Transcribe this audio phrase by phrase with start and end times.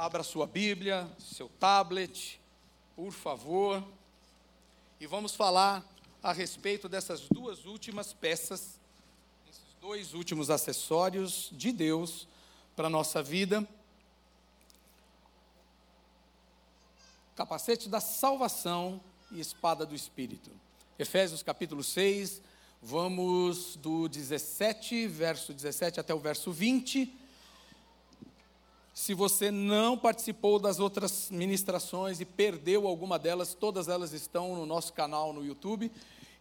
[0.00, 2.40] Abra sua Bíblia, seu tablet,
[2.94, 3.84] por favor.
[5.00, 5.84] E vamos falar
[6.22, 8.78] a respeito dessas duas últimas peças,
[9.50, 12.28] esses dois últimos acessórios de Deus
[12.76, 13.68] para a nossa vida.
[17.34, 19.00] Capacete da salvação
[19.32, 20.52] e espada do Espírito.
[20.96, 22.40] Efésios capítulo 6,
[22.80, 27.17] vamos do 17, verso 17 até o verso 20.
[28.98, 34.66] Se você não participou das outras ministrações e perdeu alguma delas, todas elas estão no
[34.66, 35.88] nosso canal no YouTube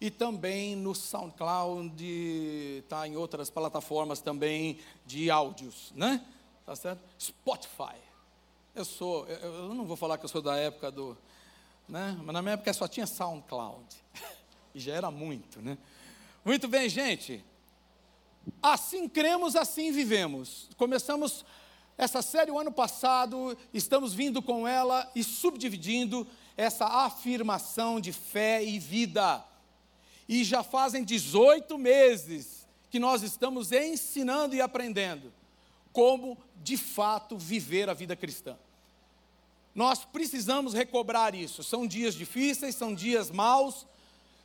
[0.01, 2.03] e também no SoundCloud,
[2.83, 6.25] está em outras plataformas também de áudios, né?
[6.65, 6.99] Tá certo?
[7.19, 7.95] Spotify.
[8.73, 11.15] Eu sou, eu não vou falar que eu sou da época do,
[11.87, 12.19] né?
[12.23, 13.85] Mas na minha época só tinha SoundCloud.
[14.73, 15.77] E já era muito, né?
[16.43, 17.45] Muito bem, gente.
[18.61, 20.69] Assim cremos, assim vivemos.
[20.75, 21.45] Começamos
[21.97, 28.63] essa série o ano passado, estamos vindo com ela e subdividindo essa afirmação de fé
[28.63, 29.43] e vida.
[30.29, 35.33] E já fazem 18 meses que nós estamos ensinando e aprendendo
[35.91, 38.55] como de fato viver a vida cristã.
[39.73, 41.63] Nós precisamos recobrar isso.
[41.63, 43.87] São dias difíceis, são dias maus,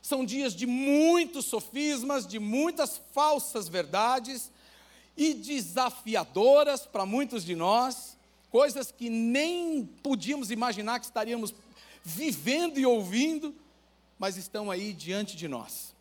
[0.01, 4.51] são dias de muitos sofismas, de muitas falsas verdades,
[5.15, 8.17] e desafiadoras para muitos de nós,
[8.49, 11.53] coisas que nem podíamos imaginar que estaríamos
[12.03, 13.55] vivendo e ouvindo,
[14.17, 15.93] mas estão aí diante de nós.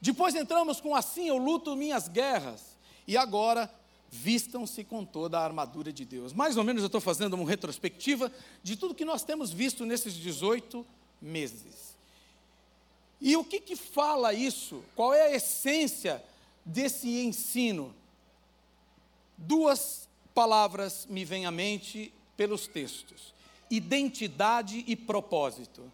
[0.00, 3.70] Depois entramos com assim eu luto minhas guerras, e agora
[4.10, 6.32] vistam-se com toda a armadura de Deus.
[6.32, 10.14] Mais ou menos eu estou fazendo uma retrospectiva de tudo que nós temos visto nesses
[10.14, 10.84] 18
[11.20, 11.94] meses.
[13.20, 14.82] E o que, que fala isso?
[14.96, 16.22] Qual é a essência
[16.64, 17.94] desse ensino,
[19.36, 23.34] duas palavras me vêm à mente pelos textos:
[23.70, 25.90] identidade e propósito.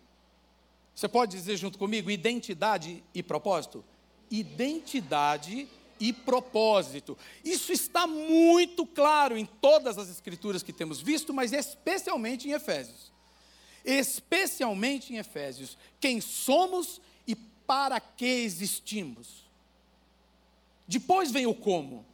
[0.95, 3.85] Você pode dizer junto comigo identidade e propósito?
[4.31, 5.69] Identidade
[6.01, 7.17] e propósito.
[7.45, 13.13] Isso está muito claro em todas as escrituras que temos visto, mas especialmente em Efésios.
[13.85, 15.77] Especialmente em Efésios.
[16.01, 19.46] Quem somos e para que existimos.
[20.87, 22.05] Depois vem o como.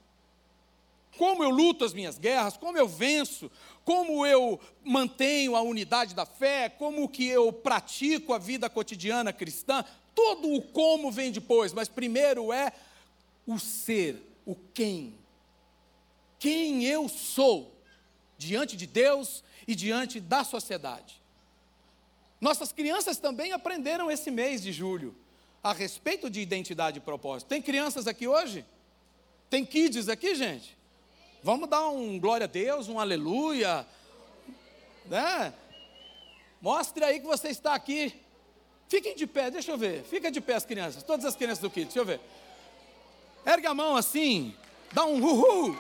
[1.18, 3.50] Como eu luto as minhas guerras, como eu venço,
[3.84, 9.84] como eu mantenho a unidade da fé, como que eu pratico a vida cotidiana cristã,
[10.14, 12.72] todo o como vem depois, mas primeiro é
[13.46, 15.14] o ser, o quem.
[16.38, 17.72] Quem eu sou
[18.38, 21.20] diante de Deus e diante da sociedade.
[22.40, 25.14] Nossas crianças também aprenderam esse mês de julho
[25.62, 27.48] a respeito de identidade e propósito.
[27.48, 28.64] Tem crianças aqui hoje?
[29.48, 30.76] Tem kids aqui, gente?
[31.42, 33.86] Vamos dar um glória a Deus, um aleluia,
[35.06, 35.52] né?
[36.60, 38.14] Mostre aí que você está aqui.
[38.88, 40.04] Fiquem de pé, deixa eu ver.
[40.04, 42.20] Fica de pé as crianças, todas as crianças do kids, deixa eu ver.
[43.46, 44.54] Ergue a mão assim,
[44.92, 45.76] dá um uhul.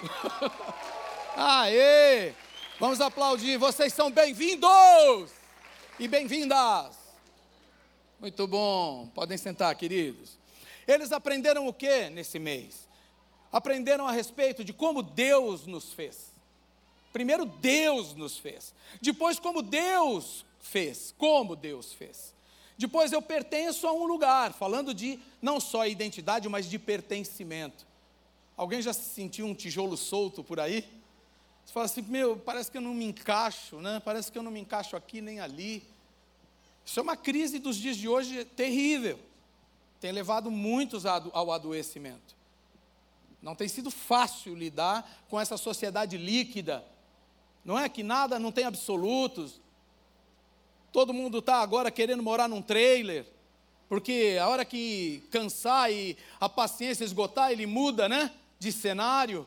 [1.36, 2.32] Aê!
[2.78, 5.30] Vamos aplaudir, vocês são bem-vindos
[5.98, 7.01] e bem-vindas.
[8.22, 9.08] Muito bom.
[9.08, 10.38] Podem sentar, queridos.
[10.86, 12.88] Eles aprenderam o que nesse mês?
[13.50, 16.30] Aprenderam a respeito de como Deus nos fez.
[17.12, 18.72] Primeiro, Deus nos fez.
[19.00, 21.12] Depois, como Deus fez.
[21.18, 22.32] Como Deus fez.
[22.78, 24.52] Depois, eu pertenço a um lugar.
[24.52, 27.84] Falando de não só identidade, mas de pertencimento.
[28.56, 30.88] Alguém já sentiu um tijolo solto por aí?
[31.64, 34.00] Você fala assim, meu, parece que eu não me encaixo, né?
[34.04, 35.82] Parece que eu não me encaixo aqui nem ali.
[36.84, 39.18] Isso é uma crise dos dias de hoje terrível.
[40.00, 42.34] Tem levado muitos ao adoecimento.
[43.40, 46.84] Não tem sido fácil lidar com essa sociedade líquida.
[47.64, 49.60] Não é que nada não tem absolutos.
[50.92, 53.26] Todo mundo está agora querendo morar num trailer,
[53.88, 58.30] porque a hora que cansar e a paciência esgotar, ele muda, né?
[58.58, 59.46] De cenário.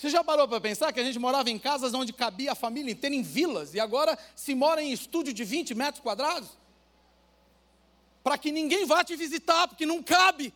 [0.00, 2.90] Você já parou para pensar que a gente morava em casas onde cabia a família
[2.90, 6.48] inteira em vilas e agora se mora em estúdio de 20 metros quadrados?
[8.22, 10.54] Para que ninguém vá te visitar, porque não cabe.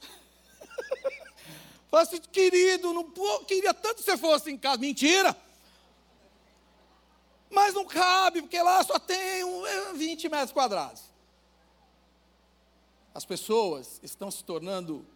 [1.90, 4.78] Fala assim, querido, não, pô, queria tanto que você fosse em casa.
[4.78, 5.36] Mentira!
[7.50, 11.02] Mas não cabe, porque lá só tem um, 20 é, metros quadrados.
[13.12, 15.06] As pessoas estão se tornando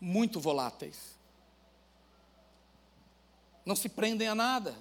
[0.00, 1.11] muito voláteis
[3.64, 4.74] não se prendem a nada,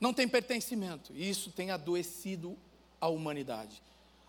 [0.00, 2.56] não tem pertencimento, e isso tem adoecido
[3.00, 3.82] a humanidade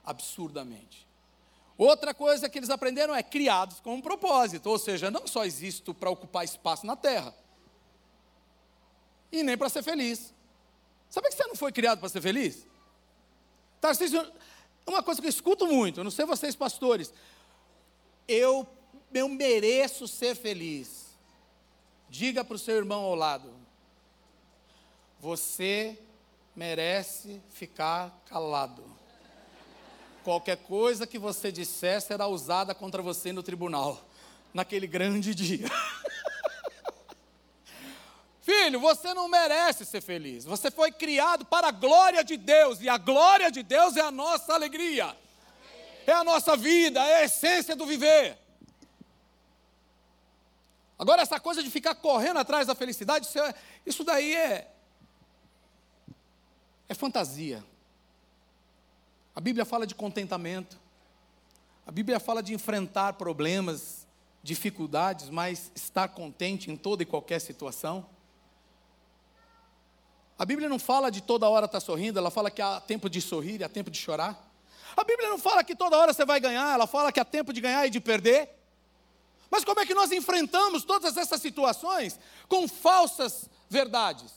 [0.03, 1.05] absurdamente.
[1.77, 5.93] Outra coisa que eles aprenderam é criados com um propósito, ou seja, não só existo
[5.93, 7.35] para ocupar espaço na terra,
[9.31, 10.33] e nem para ser feliz.
[11.09, 12.65] Sabe que você não foi criado para ser feliz?
[13.79, 14.25] Tarcísio,
[14.85, 17.13] uma coisa que eu escuto muito, não sei vocês pastores,
[18.27, 18.67] eu,
[19.13, 21.06] eu mereço ser feliz.
[22.09, 23.54] Diga para o seu irmão ao lado,
[25.19, 26.00] você
[26.56, 28.83] merece ficar calado.
[30.24, 34.04] Qualquer coisa que você disser será usada contra você no tribunal,
[34.54, 35.68] naquele grande dia.
[38.42, 40.45] Filho, você não merece ser feliz.
[40.45, 44.12] Você foi criado para a glória de Deus, e a glória de Deus é a
[44.12, 45.15] nossa alegria,
[46.06, 48.38] é a nossa vida, é a essência do viver.
[50.99, 53.53] Agora, essa coisa de ficar correndo atrás da felicidade, isso, é,
[53.85, 54.73] isso daí é,
[56.89, 57.63] é fantasia.
[59.35, 60.79] A Bíblia fala de contentamento,
[61.85, 64.07] a Bíblia fala de enfrentar problemas,
[64.41, 68.05] dificuldades, mas estar contente em toda e qualquer situação.
[70.39, 73.09] A Bíblia não fala de toda hora estar tá sorrindo, ela fala que há tempo
[73.09, 74.51] de sorrir e há tempo de chorar.
[74.95, 77.53] A Bíblia não fala que toda hora você vai ganhar, ela fala que há tempo
[77.53, 78.56] de ganhar e de perder.
[79.49, 84.33] Mas como é que nós enfrentamos todas essas situações com falsas verdades?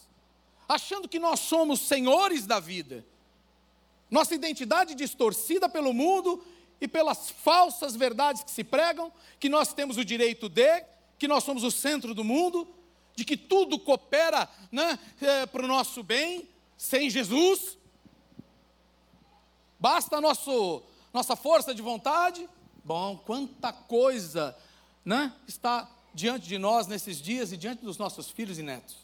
[0.68, 3.04] Achando que nós somos senhores da vida.
[4.10, 6.44] Nossa identidade distorcida pelo mundo
[6.80, 10.84] e pelas falsas verdades que se pregam, que nós temos o direito de,
[11.18, 12.66] que nós somos o centro do mundo,
[13.14, 17.76] de que tudo coopera né, é, para o nosso bem, sem Jesus.
[19.78, 22.48] Basta nosso, nossa força de vontade.
[22.82, 24.56] Bom, quanta coisa
[25.04, 28.96] né, está diante de nós nesses dias e diante dos nossos filhos e netos.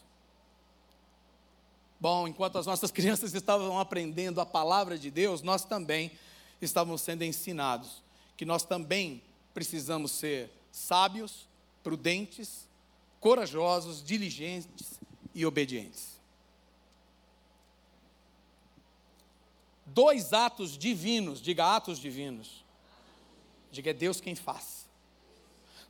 [1.99, 6.11] Bom, enquanto as nossas crianças estavam aprendendo a palavra de Deus, nós também
[6.61, 8.01] estávamos sendo ensinados
[8.35, 9.21] que nós também
[9.53, 11.47] precisamos ser sábios,
[11.81, 12.67] prudentes,
[13.19, 14.99] corajosos, diligentes
[15.33, 16.17] e obedientes.
[19.87, 22.63] Dois atos divinos, diga atos divinos.
[23.71, 24.76] Diga é Deus quem faz.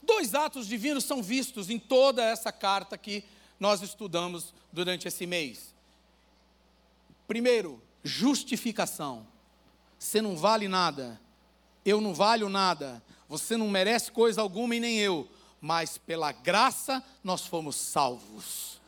[0.08, 3.24] Dois atos divinos são vistos em toda essa carta que
[3.60, 5.76] nós estudamos durante esse mês.
[7.28, 9.28] Primeiro, justificação.
[10.00, 11.20] Você não vale nada,
[11.86, 15.28] eu não valho nada, você não merece coisa alguma e nem eu
[15.62, 18.80] mas pela graça nós fomos salvos.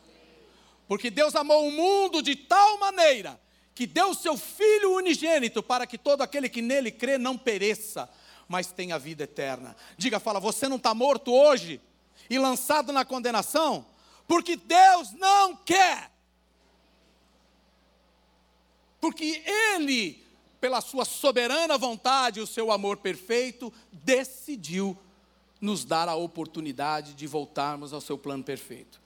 [0.88, 3.40] Porque Deus amou o mundo de tal maneira
[3.74, 8.08] que deu o seu Filho unigênito para que todo aquele que nele crê não pereça,
[8.50, 9.76] mas tenha vida eterna.
[9.96, 11.80] Diga, fala, você não está morto hoje
[12.28, 13.86] e lançado na condenação,
[14.26, 16.10] porque Deus não quer.
[19.00, 20.20] Porque Ele,
[20.60, 24.98] pela sua soberana vontade, o seu amor perfeito, decidiu
[25.60, 29.00] nos dar a oportunidade de voltarmos ao seu plano perfeito,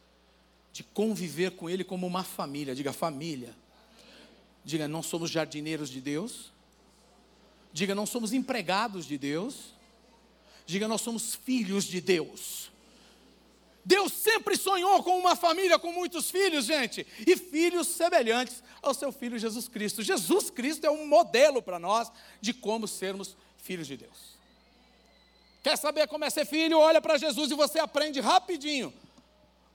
[0.73, 2.75] de conviver com Ele como uma família.
[2.75, 3.55] Diga família.
[4.65, 6.54] Diga, não somos jardineiros de Deus.
[7.75, 9.75] Diga, não somos empregados de Deus.
[10.65, 12.71] Diga, nós somos filhos de Deus.
[13.85, 19.11] Deus sempre sonhou com uma família com muitos filhos, gente, e filhos semelhantes ao seu
[19.11, 20.03] filho Jesus Cristo.
[20.03, 24.39] Jesus Cristo é um modelo para nós de como sermos filhos de Deus.
[25.61, 26.79] Quer saber como é ser filho?
[26.79, 28.95] Olha para Jesus e você aprende rapidinho.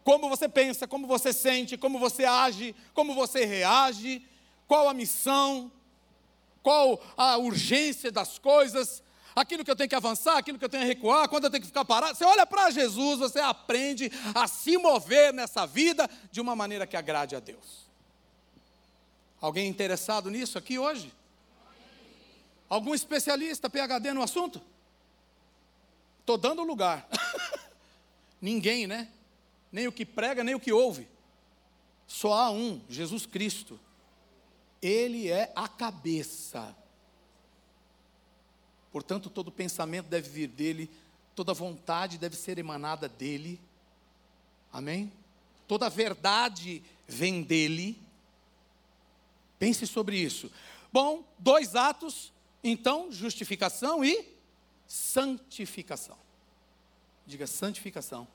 [0.06, 4.26] Como você pensa, como você sente, como você age, como você reage,
[4.68, 5.70] qual a missão,
[6.62, 9.02] qual a urgência das coisas,
[9.36, 11.62] aquilo que eu tenho que avançar, aquilo que eu tenho que recuar, quando eu tenho
[11.62, 12.16] que ficar parado.
[12.16, 16.98] Você olha para Jesus, você aprende a se mover nessa vida de uma maneira que
[16.98, 17.90] agrade a Deus.
[19.42, 21.14] Alguém interessado nisso aqui hoje?
[22.68, 24.62] Algum especialista, PhD no assunto?
[26.20, 27.08] Estou dando lugar.
[28.42, 29.08] Ninguém, né?
[29.72, 31.08] Nem o que prega, nem o que ouve.
[32.06, 33.80] Só há um, Jesus Cristo.
[34.82, 36.76] Ele é a cabeça.
[38.92, 40.90] Portanto, todo pensamento deve vir dele,
[41.36, 43.60] toda vontade deve ser emanada dele.
[44.72, 45.12] Amém?
[45.68, 47.98] Toda verdade vem dele.
[49.60, 50.52] Pense sobre isso.
[50.92, 52.32] Bom, dois atos,
[52.64, 54.26] então, justificação e
[54.88, 56.18] santificação.
[57.28, 58.28] Diga santificação.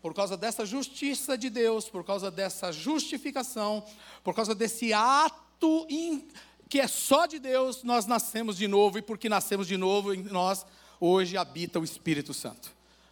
[0.00, 3.84] Por causa dessa justiça de Deus, por causa dessa justificação,
[4.22, 6.28] por causa desse ato in,
[6.68, 10.22] que é só de Deus, nós nascemos de novo, e porque nascemos de novo, em
[10.22, 10.64] nós
[11.00, 12.70] hoje habita o Espírito Santo.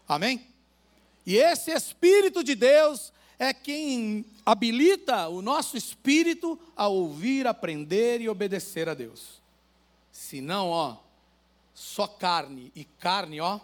[0.08, 0.46] Amém?
[1.26, 8.28] E esse Espírito de Deus é quem habilita o nosso espírito a ouvir, aprender e
[8.28, 9.40] obedecer a Deus.
[10.10, 10.96] Se não, ó,
[11.74, 13.60] só carne, e carne, ó,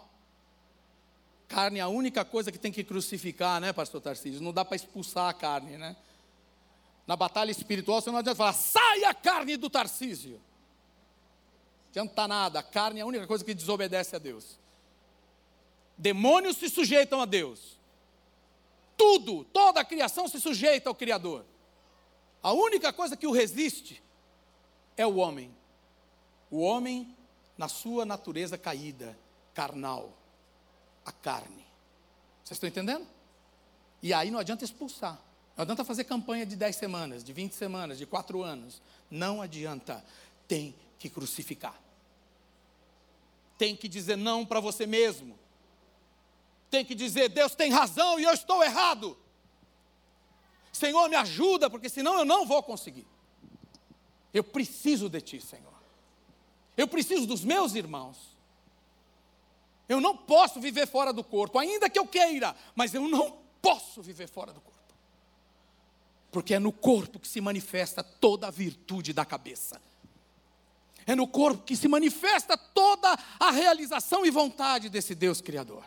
[1.53, 4.41] carne é a única coisa que tem que crucificar, né, pastor Tarcísio?
[4.41, 5.95] Não dá para expulsar a carne, né?
[7.05, 10.41] Na batalha espiritual você não adianta falar, sai a carne do Tarcísio.
[11.83, 14.57] Não adianta nada, a carne é a única coisa que desobedece a Deus.
[15.95, 17.77] Demônios se sujeitam a Deus.
[18.97, 21.45] Tudo, toda a criação se sujeita ao Criador.
[22.41, 24.01] A única coisa que o resiste
[24.97, 25.55] é o homem.
[26.49, 27.15] O homem,
[27.55, 29.17] na sua natureza caída,
[29.53, 30.22] carnal,
[31.05, 31.65] a carne.
[32.43, 33.07] Vocês estão entendendo?
[34.01, 35.19] E aí não adianta expulsar.
[35.55, 38.81] Não adianta fazer campanha de 10 semanas, de 20 semanas, de 4 anos.
[39.09, 40.03] Não adianta.
[40.47, 41.79] Tem que crucificar.
[43.57, 45.37] Tem que dizer não para você mesmo.
[46.69, 49.17] Tem que dizer, Deus tem razão e eu estou errado.
[50.71, 53.05] Senhor, me ajuda, porque senão eu não vou conseguir.
[54.33, 55.71] Eu preciso de Ti, Senhor.
[56.75, 58.32] Eu preciso dos meus irmãos.
[59.87, 64.01] Eu não posso viver fora do corpo, ainda que eu queira, mas eu não posso
[64.01, 64.73] viver fora do corpo.
[66.31, 69.81] Porque é no corpo que se manifesta toda a virtude da cabeça.
[71.05, 75.83] É no corpo que se manifesta toda a realização e vontade desse Deus Criador.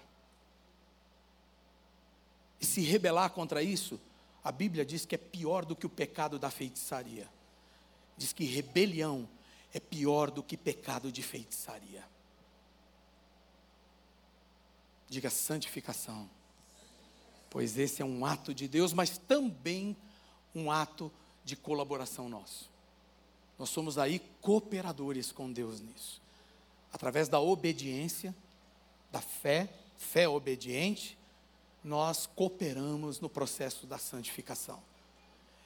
[2.60, 4.00] E se rebelar contra isso,
[4.44, 7.28] a Bíblia diz que é pior do que o pecado da feitiçaria.
[8.16, 9.28] Diz que rebelião
[9.72, 12.04] é pior do que pecado de feitiçaria.
[15.08, 16.28] Diga santificação.
[17.50, 19.96] Pois esse é um ato de Deus, mas também
[20.54, 21.12] um ato
[21.44, 22.70] de colaboração nosso.
[23.58, 26.20] Nós somos aí cooperadores com Deus nisso.
[26.92, 28.34] Através da obediência,
[29.10, 31.16] da fé, fé obediente,
[31.82, 34.82] nós cooperamos no processo da santificação.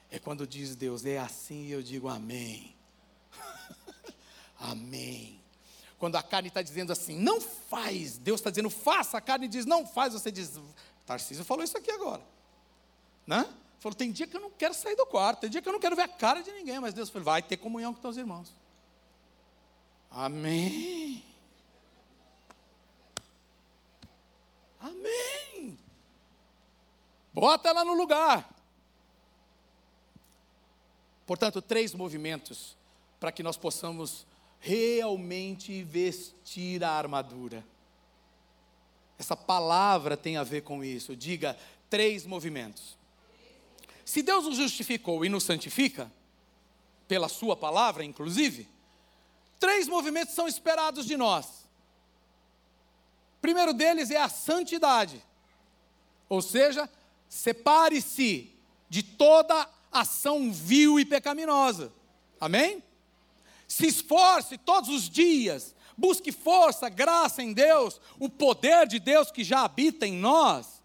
[0.09, 2.75] É quando diz Deus, é assim eu digo amém.
[4.59, 5.40] amém.
[6.01, 9.67] Quando a carne está dizendo assim, não faz, Deus está dizendo faça, a carne diz
[9.67, 10.59] não faz, você diz,
[11.05, 12.23] Tarcísio falou isso aqui agora.
[13.27, 13.47] Né?
[13.77, 15.79] Falou, tem dia que eu não quero sair do quarto, tem dia que eu não
[15.79, 18.51] quero ver a cara de ninguém, mas Deus falou, vai ter comunhão com teus irmãos.
[20.09, 21.23] Amém.
[24.79, 25.77] Amém.
[27.31, 28.49] Bota ela no lugar.
[31.27, 32.75] Portanto, três movimentos
[33.19, 34.25] para que nós possamos
[34.61, 37.65] realmente vestir a armadura.
[39.17, 41.15] Essa palavra tem a ver com isso.
[41.15, 41.57] Diga
[41.89, 42.95] três movimentos.
[44.05, 46.11] Se Deus nos justificou e nos santifica,
[47.07, 48.67] pela Sua palavra, inclusive,
[49.59, 51.45] três movimentos são esperados de nós.
[53.37, 55.21] O primeiro deles é a santidade,
[56.29, 56.89] ou seja,
[57.27, 58.55] separe-se
[58.87, 61.91] de toda ação vil e pecaminosa.
[62.39, 62.83] Amém?
[63.71, 69.45] Se esforce todos os dias, busque força, graça em Deus, o poder de Deus que
[69.45, 70.83] já habita em nós,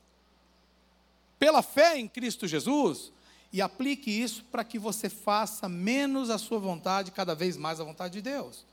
[1.37, 3.13] pela fé em Cristo Jesus,
[3.53, 7.85] e aplique isso para que você faça menos a sua vontade, cada vez mais a
[7.85, 8.65] vontade de Deus.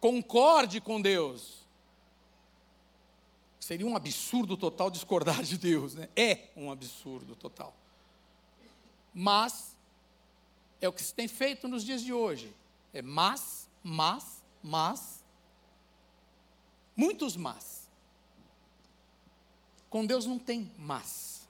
[0.00, 1.68] Concorde com Deus.
[3.60, 6.08] Seria um absurdo total discordar de Deus, né?
[6.16, 7.72] É um absurdo total.
[9.14, 9.75] Mas
[10.86, 12.54] é o que se tem feito nos dias de hoje.
[12.92, 15.24] É mas, mas, mas,
[16.96, 17.88] muitos mas.
[19.90, 21.46] Com Deus não tem mas.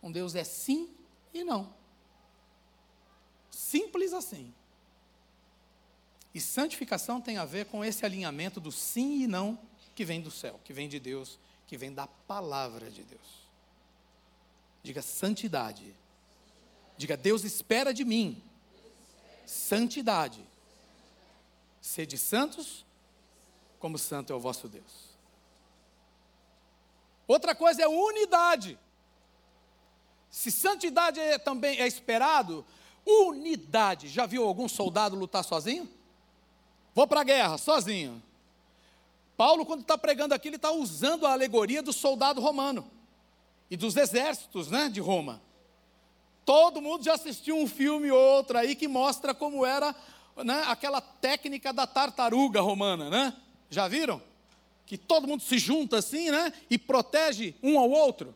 [0.00, 0.90] Com Deus é sim
[1.32, 1.72] e não.
[3.50, 4.52] Simples assim.
[6.34, 9.58] E santificação tem a ver com esse alinhamento do sim e não
[9.94, 13.48] que vem do céu, que vem de Deus, que vem da palavra de Deus.
[14.82, 15.94] Diga santidade.
[17.02, 18.40] Diga, Deus espera de mim
[19.44, 20.40] santidade.
[21.80, 22.86] Sede santos,
[23.80, 25.10] como santo é o vosso Deus.
[27.26, 28.78] Outra coisa é unidade.
[30.30, 32.64] Se santidade é, também é esperado,
[33.04, 34.06] unidade.
[34.06, 35.90] Já viu algum soldado lutar sozinho?
[36.94, 38.22] Vou para a guerra, sozinho.
[39.36, 42.88] Paulo, quando está pregando aqui, ele está usando a alegoria do soldado romano
[43.68, 45.42] e dos exércitos né, de Roma.
[46.44, 49.94] Todo mundo já assistiu um filme ou outro aí que mostra como era
[50.44, 53.34] né, aquela técnica da tartaruga romana, né?
[53.70, 54.20] Já viram?
[54.84, 56.52] Que todo mundo se junta assim, né?
[56.68, 58.34] E protege um ao outro.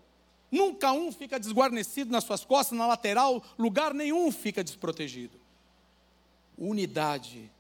[0.51, 5.39] Nunca um fica desguarnecido nas suas costas, na lateral, lugar nenhum fica desprotegido.
[6.57, 7.51] Unidade.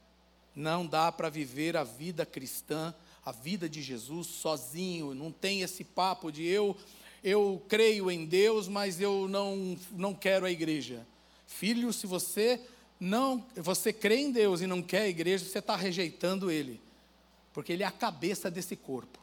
[0.54, 2.94] Não dá para viver a vida cristã
[3.26, 6.76] a vida de Jesus sozinho, não tem esse papo de eu
[7.26, 11.04] eu creio em Deus, mas eu não não quero a igreja.
[11.44, 12.60] Filho, se você
[13.00, 16.80] não você crê em Deus e não quer a igreja, você está rejeitando Ele,
[17.52, 19.18] porque ele é a cabeça desse corpo.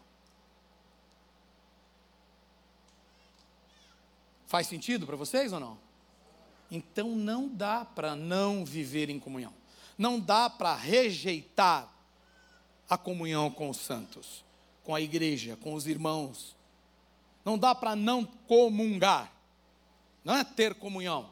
[4.47, 5.77] Faz sentido para vocês ou não?
[6.69, 9.53] Então não dá para não viver em comunhão.
[9.97, 11.89] Não dá para rejeitar
[12.89, 14.43] a comunhão com os santos,
[14.83, 16.53] com a igreja, com os irmãos.
[17.43, 19.31] Não dá para não comungar.
[20.23, 21.31] Não é ter comunhão.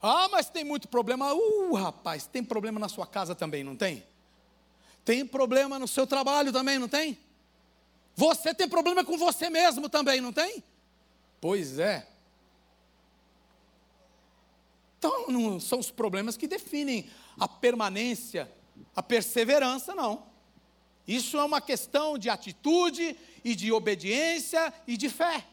[0.00, 1.32] Ah, mas tem muito problema.
[1.32, 4.04] Uh, rapaz, tem problema na sua casa também, não tem?
[5.04, 7.18] Tem problema no seu trabalho também, não tem?
[8.14, 10.62] Você tem problema com você mesmo também, não tem?
[11.40, 12.06] Pois é.
[14.98, 18.50] Então, não são os problemas que definem a permanência,
[18.94, 20.24] a perseverança, não.
[21.08, 25.46] Isso é uma questão de atitude e de obediência e de fé.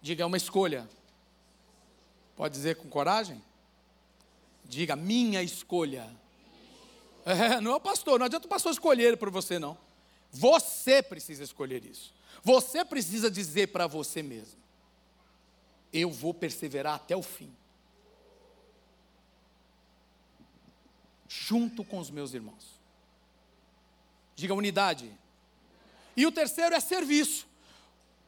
[0.00, 0.88] Diga, é uma escolha.
[2.36, 3.42] Pode dizer com coragem?
[4.64, 6.10] Diga, minha escolha.
[7.24, 9.78] É, não é o pastor, não adianta o pastor escolher por você, não.
[10.30, 12.12] Você precisa escolher isso.
[12.42, 14.60] Você precisa dizer para você mesmo:
[15.92, 17.50] eu vou perseverar até o fim.
[21.28, 22.78] Junto com os meus irmãos.
[24.36, 25.10] Diga unidade.
[26.16, 27.46] E o terceiro é serviço.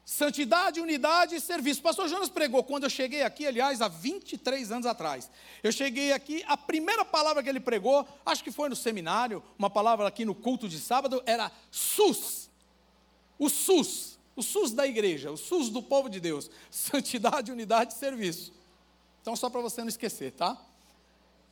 [0.04, 1.82] Santidade, unidade e serviço.
[1.82, 5.28] Pastor Jonas pregou quando eu cheguei aqui, aliás, há 23 anos atrás.
[5.64, 9.68] Eu cheguei aqui, a primeira palavra que ele pregou, acho que foi no seminário, uma
[9.68, 12.48] palavra aqui no culto de sábado, era SUS.
[13.36, 16.48] O SUS, o SUS da igreja, o SUS do povo de Deus.
[16.70, 18.52] Santidade, unidade e serviço.
[19.20, 20.56] Então, só para você não esquecer, tá?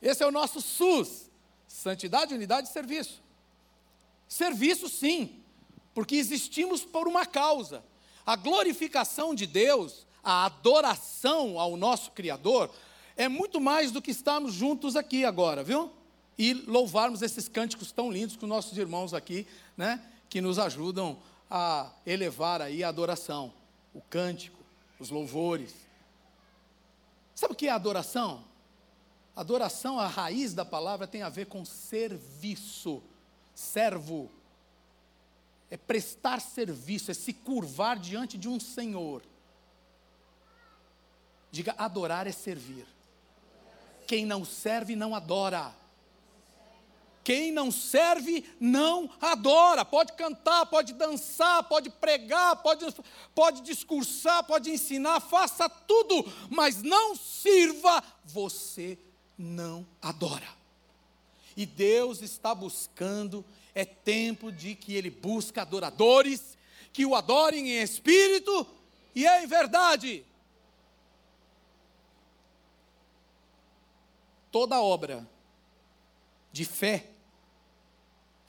[0.01, 1.29] Esse é o nosso SUS.
[1.67, 3.21] Santidade, unidade e serviço.
[4.29, 5.43] Serviço, sim,
[5.95, 7.81] porque existimos por uma causa.
[8.25, 12.69] A glorificação de Deus, a adoração ao nosso Criador,
[13.15, 15.91] é muito mais do que estarmos juntos aqui agora, viu?
[16.37, 19.47] E louvarmos esses cânticos tão lindos com nossos irmãos aqui,
[19.77, 20.03] né?
[20.29, 21.17] Que nos ajudam
[21.49, 23.53] a elevar aí a adoração,
[23.93, 24.61] o cântico,
[24.99, 25.73] os louvores.
[27.33, 28.43] Sabe o que é adoração?
[29.33, 33.01] Adoração, a raiz da palavra tem a ver com serviço,
[33.53, 34.29] servo
[35.69, 39.21] é prestar serviço, é se curvar diante de um Senhor.
[41.51, 42.85] Diga, adorar é servir.
[44.05, 45.73] Quem não serve, não adora.
[47.23, 49.83] Quem não serve, não adora.
[49.83, 52.85] Pode cantar, pode dançar, pode pregar, pode,
[53.33, 58.99] pode discursar, pode ensinar, faça tudo, mas não sirva, você
[59.35, 60.47] não adora.
[61.57, 63.43] E Deus está buscando
[63.75, 66.57] é tempo de que ele busca adoradores
[66.93, 68.65] que o adorem em espírito
[69.13, 70.25] e em verdade.
[74.49, 75.29] Toda obra
[76.53, 77.09] de fé,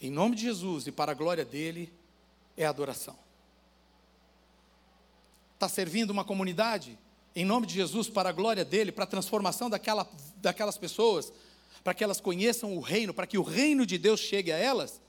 [0.01, 1.93] em nome de Jesus e para a glória dele,
[2.57, 3.19] é adoração.
[5.55, 6.97] Está servindo uma comunidade,
[7.35, 11.33] em nome de Jesus, para a glória dele, para a transformação daquela, daquelas pessoas,
[11.83, 15.01] para que elas conheçam o reino, para que o reino de Deus chegue a elas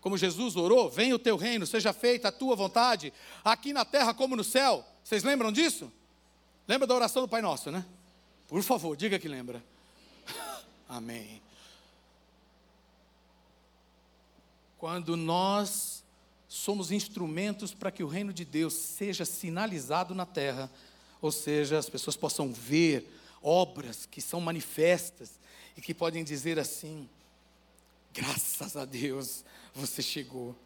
[0.00, 3.12] como Jesus orou: venha o teu reino, seja feita a tua vontade,
[3.44, 4.84] aqui na terra como no céu.
[5.04, 5.90] Vocês lembram disso?
[6.66, 7.84] Lembra da oração do Pai Nosso, né?
[8.48, 9.62] Por favor, diga que lembra.
[10.88, 11.42] Amém.
[14.78, 16.02] Quando nós
[16.48, 20.70] somos instrumentos para que o reino de Deus seja sinalizado na terra,
[21.20, 23.08] ou seja, as pessoas possam ver
[23.42, 25.38] obras que são manifestas
[25.76, 27.08] e que podem dizer assim:
[28.12, 29.44] graças a Deus,
[29.74, 30.56] você chegou.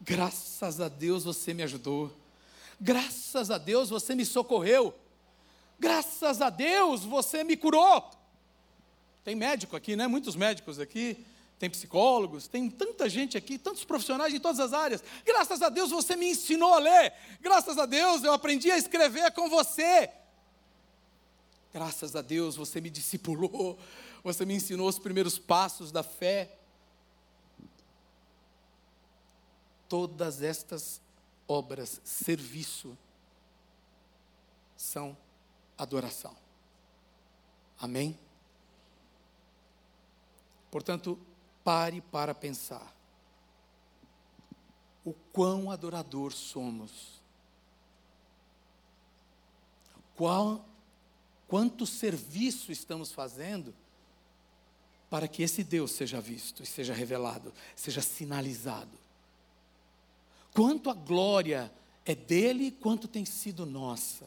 [0.00, 2.14] Graças a Deus você me ajudou.
[2.80, 4.94] Graças a Deus você me socorreu.
[5.78, 8.10] Graças a Deus você me curou.
[9.22, 10.06] Tem médico aqui, né?
[10.06, 11.24] Muitos médicos aqui.
[11.58, 15.04] Tem psicólogos, tem tanta gente aqui, tantos profissionais de todas as áreas.
[15.26, 17.12] Graças a Deus você me ensinou a ler.
[17.38, 20.08] Graças a Deus eu aprendi a escrever com você.
[21.72, 23.78] Graças a Deus você me discipulou.
[24.24, 26.59] Você me ensinou os primeiros passos da fé.
[29.90, 31.02] Todas estas
[31.48, 32.96] obras, serviço,
[34.76, 35.16] são
[35.76, 36.34] adoração.
[37.76, 38.16] Amém?
[40.70, 41.18] Portanto,
[41.64, 42.94] pare para pensar.
[45.04, 47.20] O quão adorador somos.
[50.14, 50.64] Qual,
[51.48, 53.74] quanto serviço estamos fazendo
[55.08, 58.99] para que esse Deus seja visto, seja revelado, seja sinalizado.
[60.54, 61.72] Quanto a glória
[62.04, 64.26] é dele, quanto tem sido nossa.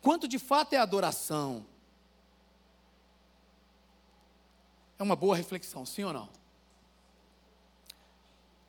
[0.00, 1.66] Quanto de fato é adoração.
[4.98, 6.28] É uma boa reflexão, sim ou não?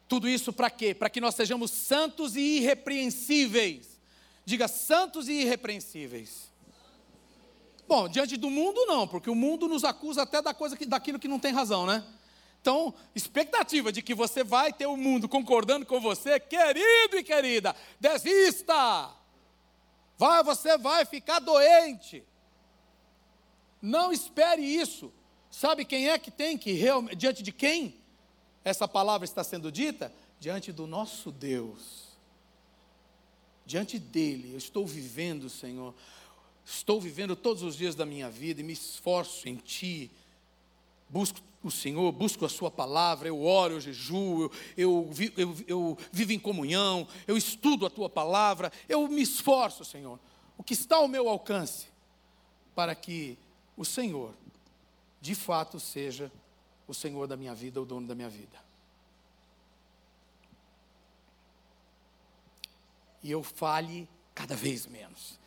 [0.08, 0.94] Tudo isso para quê?
[0.94, 4.00] Para que nós sejamos santos e irrepreensíveis.
[4.46, 6.52] Diga santos e irrepreensíveis.
[7.88, 11.20] Bom, diante do mundo não, porque o mundo nos acusa até da coisa que, daquilo
[11.20, 12.04] que não tem razão, né?
[12.64, 17.76] Então, expectativa de que você vai ter o mundo concordando com você, querido e querida,
[18.00, 19.12] desista.
[20.18, 22.24] Vai, você vai ficar doente.
[23.82, 25.12] Não espere isso.
[25.52, 28.02] Sabe quem é que tem que realmente, diante de quem
[28.64, 30.10] essa palavra está sendo dita?
[30.40, 32.18] Diante do nosso Deus.
[33.66, 35.94] Diante dele, eu estou vivendo, Senhor.
[36.66, 40.10] Estou vivendo todos os dias da minha vida e me esforço em Ti.
[41.14, 45.98] Busco o Senhor, busco a Sua palavra, eu oro, eu jejuo, eu, eu, eu, eu
[46.12, 50.20] vivo em comunhão, eu estudo a Tua palavra, eu me esforço, Senhor.
[50.58, 51.86] O que está ao meu alcance
[52.74, 53.38] para que
[53.78, 54.34] o Senhor,
[55.22, 56.32] de fato, seja
[56.88, 58.58] o Senhor da minha vida, o dono da minha vida.
[63.22, 65.40] E eu fale cada vez menos.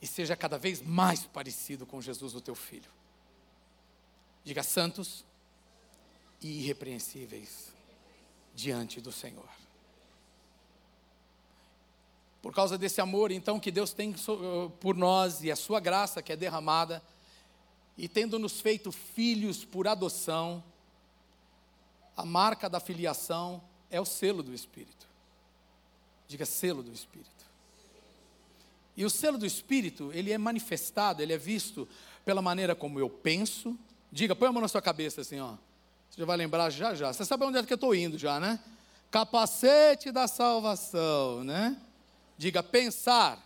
[0.00, 2.97] E seja cada vez mais parecido com Jesus, o teu filho.
[4.48, 5.26] Diga santos
[6.40, 7.70] e irrepreensíveis
[8.54, 9.46] diante do Senhor.
[12.40, 14.14] Por causa desse amor, então, que Deus tem
[14.80, 17.02] por nós e a sua graça que é derramada,
[17.98, 20.64] e tendo nos feito filhos por adoção,
[22.16, 25.06] a marca da filiação é o selo do Espírito.
[26.26, 27.44] Diga selo do Espírito.
[28.96, 31.86] E o selo do Espírito, ele é manifestado, ele é visto
[32.24, 33.78] pela maneira como eu penso.
[34.10, 35.54] Diga, põe a mão na sua cabeça assim, ó.
[36.08, 37.12] Você já vai lembrar já já.
[37.12, 38.58] Você sabe onde é que eu estou indo já, né?
[39.10, 41.76] Capacete da salvação, né?
[42.36, 43.38] Diga, pensar.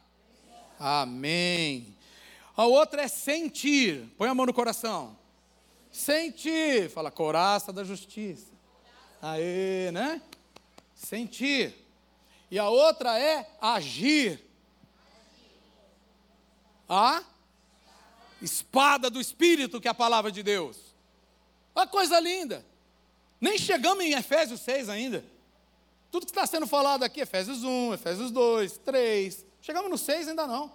[0.78, 1.96] Amém.
[2.56, 4.08] A outra é sentir.
[4.16, 5.16] Põe a mão no coração.
[5.90, 6.90] Sentir.
[6.90, 8.52] Fala, coraça da justiça.
[9.20, 10.20] Aê, né?
[10.94, 11.74] Sentir.
[12.50, 14.44] E a outra é agir.
[16.88, 17.22] A
[18.42, 20.76] espada do Espírito, que é a palavra de Deus.
[21.74, 22.64] Uma coisa linda.
[23.40, 25.24] Nem chegamos em Efésios 6 ainda.
[26.10, 29.46] Tudo que está sendo falado aqui, Efésios 1, Efésios 2, 3.
[29.60, 30.72] Chegamos no 6 ainda não.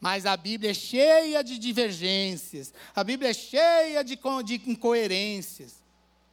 [0.00, 2.72] Mas a Bíblia é cheia de divergências.
[2.94, 5.82] A Bíblia é cheia de, de incoerências.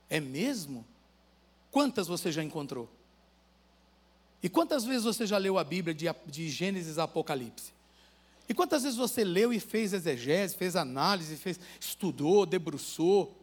[0.09, 0.85] É mesmo?
[1.69, 2.89] Quantas você já encontrou?
[4.41, 7.76] E quantas vezes você já leu a Bíblia de, de Gênesis a Apocalipse?
[8.49, 13.37] E quantas vezes você leu e fez exegese, fez análise, fez, estudou, debruçou?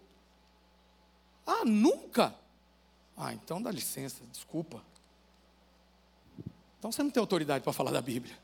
[1.46, 2.34] Ah, nunca?
[3.16, 4.82] Ah, então dá licença, desculpa.
[6.78, 8.36] Então você não tem autoridade para falar da Bíblia.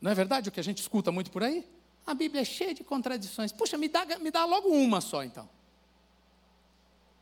[0.00, 1.66] Não é verdade o que a gente escuta muito por aí?
[2.06, 3.52] A Bíblia é cheia de contradições.
[3.52, 5.48] Puxa, me dá, me dá logo uma só então.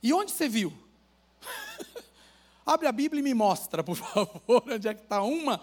[0.03, 0.73] E onde você viu?
[2.65, 5.61] Abre a Bíblia e me mostra, por favor, onde é que está uma,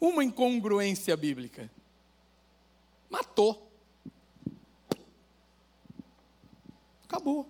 [0.00, 1.70] uma incongruência bíblica.
[3.08, 3.70] Matou.
[7.04, 7.48] Acabou.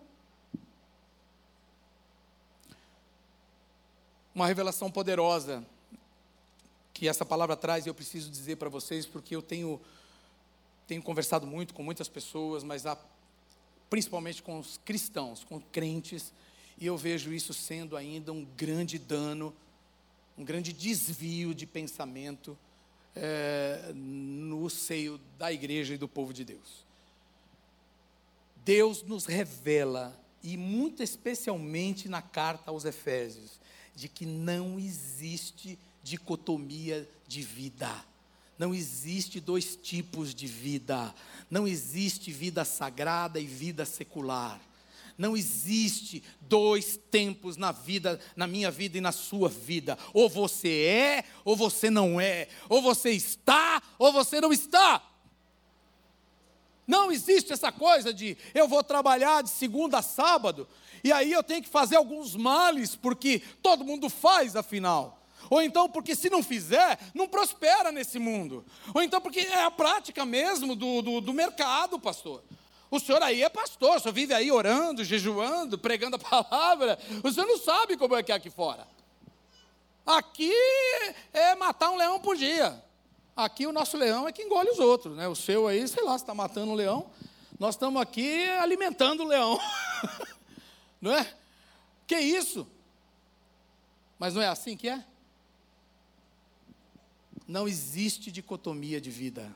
[4.35, 5.65] Uma revelação poderosa
[6.93, 9.79] que essa palavra traz, e eu preciso dizer para vocês, porque eu tenho,
[10.87, 12.97] tenho conversado muito com muitas pessoas, mas há
[13.91, 16.33] principalmente com os cristãos, com crentes,
[16.79, 19.55] e eu vejo isso sendo ainda um grande dano,
[20.37, 22.57] um grande desvio de pensamento
[23.15, 26.85] é, no seio da igreja e do povo de Deus.
[28.65, 33.59] Deus nos revela, e muito especialmente na carta aos Efésios,
[33.95, 37.91] de que não existe dicotomia de vida.
[38.59, 41.15] Não existe dois tipos de vida.
[41.51, 44.61] Não existe vida sagrada e vida secular.
[45.19, 49.99] Não existe dois tempos na vida, na minha vida e na sua vida.
[50.13, 52.49] Ou você é, ou você não é.
[52.69, 55.03] Ou você está, ou você não está.
[56.87, 60.69] Não existe essa coisa de eu vou trabalhar de segunda a sábado
[61.03, 65.23] e aí eu tenho que fazer alguns males porque todo mundo faz afinal.
[65.51, 68.65] Ou então porque se não fizer, não prospera nesse mundo.
[68.95, 72.43] Ou então porque é a prática mesmo do, do, do mercado, pastor.
[72.91, 76.99] O senhor aí é pastor, o senhor vive aí orando, jejuando, pregando a palavra.
[77.23, 78.87] O senhor não sabe como é que é aqui fora.
[80.05, 80.53] Aqui
[81.33, 82.83] é matar um leão por dia.
[83.37, 85.27] Aqui o nosso leão é que engole os outros, né?
[85.29, 87.11] O seu aí, sei lá, está matando um leão.
[87.59, 89.59] Nós estamos aqui alimentando o leão.
[91.01, 91.35] não é?
[92.07, 92.67] Que isso?
[94.19, 95.05] Mas não é assim que é?
[97.47, 99.55] Não existe dicotomia de vida.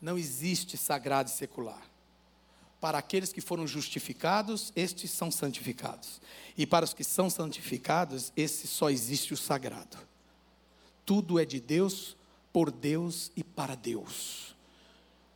[0.00, 1.89] Não existe sagrado e secular.
[2.80, 6.20] Para aqueles que foram justificados, estes são santificados.
[6.56, 9.98] E para os que são santificados, esse só existe o sagrado.
[11.04, 12.16] Tudo é de Deus,
[12.52, 14.56] por Deus e para Deus.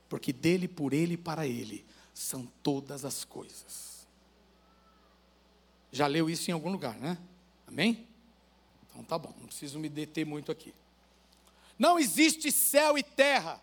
[0.08, 4.06] Porque dele, por ele e para ele são todas as coisas.
[5.92, 7.18] Já leu isso em algum lugar, né?
[7.66, 8.06] Amém?
[8.88, 10.72] Então tá bom, não preciso me deter muito aqui.
[11.78, 13.60] Não existe céu e terra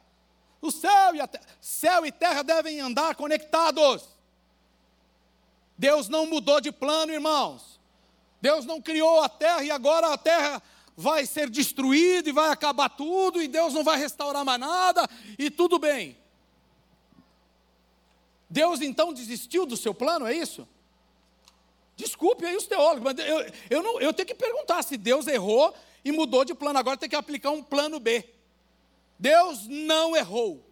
[0.61, 4.07] o céu e terra, céu e terra devem andar conectados.
[5.77, 7.79] Deus não mudou de plano, irmãos.
[8.39, 10.61] Deus não criou a terra e agora a terra
[10.95, 15.49] vai ser destruída e vai acabar tudo e Deus não vai restaurar mais nada e
[15.49, 16.17] tudo bem.
[18.49, 20.67] Deus então desistiu do seu plano, é isso?
[21.95, 25.73] Desculpe aí os teólogos, mas eu, eu, não, eu tenho que perguntar se Deus errou
[26.03, 28.27] e mudou de plano, agora tem que aplicar um plano B.
[29.21, 30.67] Deus não errou.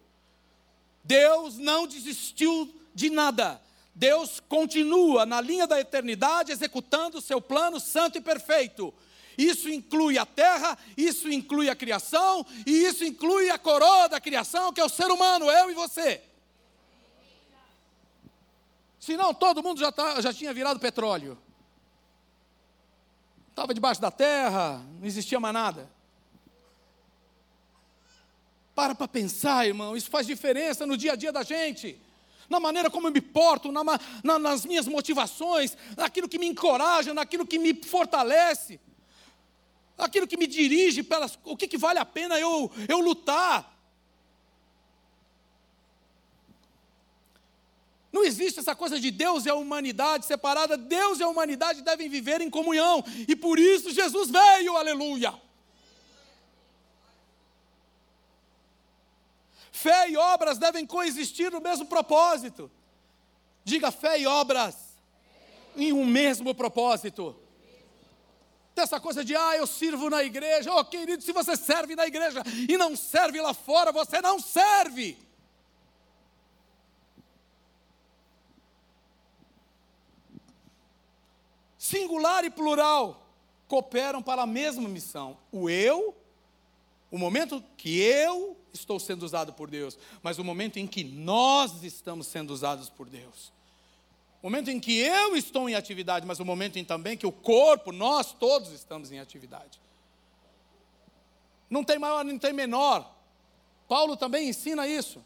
[1.04, 3.62] Deus não desistiu de nada.
[3.94, 8.92] Deus continua na linha da eternidade executando o seu plano santo e perfeito.
[9.38, 14.72] Isso inclui a terra, isso inclui a criação, e isso inclui a coroa da criação,
[14.72, 16.20] que é o ser humano, eu e você.
[18.98, 21.38] Senão todo mundo já, tá, já tinha virado petróleo.
[23.48, 25.99] Estava debaixo da terra, não existia mais nada.
[28.80, 32.00] Para para pensar, irmão, isso faz diferença no dia a dia da gente.
[32.48, 33.84] Na maneira como eu me porto, na,
[34.24, 38.80] na, nas minhas motivações, naquilo que me encoraja, naquilo que me fortalece,
[39.98, 43.70] naquilo que me dirige, pelas, o que, que vale a pena eu, eu lutar.
[48.10, 50.78] Não existe essa coisa de Deus e a humanidade separada.
[50.78, 53.04] Deus e a humanidade devem viver em comunhão.
[53.28, 55.38] E por isso Jesus veio, aleluia.
[59.70, 62.70] Fé e obras devem coexistir no mesmo propósito.
[63.64, 64.76] Diga fé e obras
[65.76, 67.36] em um mesmo propósito.
[68.76, 70.72] Essa coisa de, ah, eu sirvo na igreja.
[70.74, 75.18] Oh, querido, se você serve na igreja e não serve lá fora, você não serve.
[81.76, 83.26] Singular e plural
[83.68, 85.36] cooperam para a mesma missão.
[85.52, 86.16] O eu,
[87.10, 91.82] o momento que eu estou sendo usado por Deus, mas o momento em que nós
[91.82, 93.52] estamos sendo usados por Deus.
[94.42, 97.32] O momento em que eu estou em atividade, mas o momento em também que o
[97.32, 99.80] corpo, nós todos estamos em atividade.
[101.68, 103.10] Não tem maior, não tem menor.
[103.88, 105.22] Paulo também ensina isso.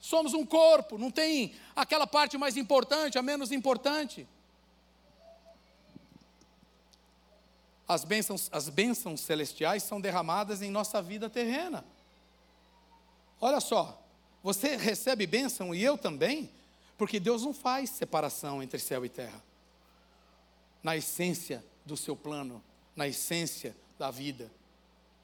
[0.00, 4.26] Somos um corpo, não tem aquela parte mais importante, a menos importante.
[7.86, 11.84] As bênçãos, as bênçãos celestiais são derramadas em nossa vida terrena.
[13.40, 14.02] Olha só,
[14.42, 16.50] você recebe bênção e eu também,
[16.96, 19.42] porque Deus não faz separação entre céu e terra.
[20.82, 22.62] Na essência do seu plano,
[22.96, 24.50] na essência da vida.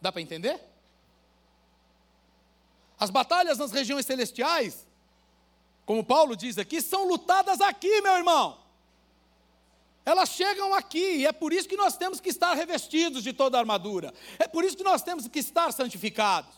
[0.01, 0.61] Dá para entender?
[2.99, 4.87] As batalhas nas regiões celestiais,
[5.87, 8.60] como Paulo diz aqui, são lutadas aqui, meu irmão.
[10.11, 13.57] Elas chegam aqui, e é por isso que nós temos que estar revestidos de toda
[13.57, 14.13] a armadura.
[14.41, 16.53] É por isso que nós temos que estar santificados.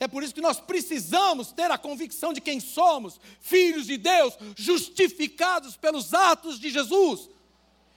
[0.00, 4.36] É por isso que nós precisamos ter a convicção de quem somos, filhos de Deus,
[4.56, 7.30] justificados pelos atos de Jesus,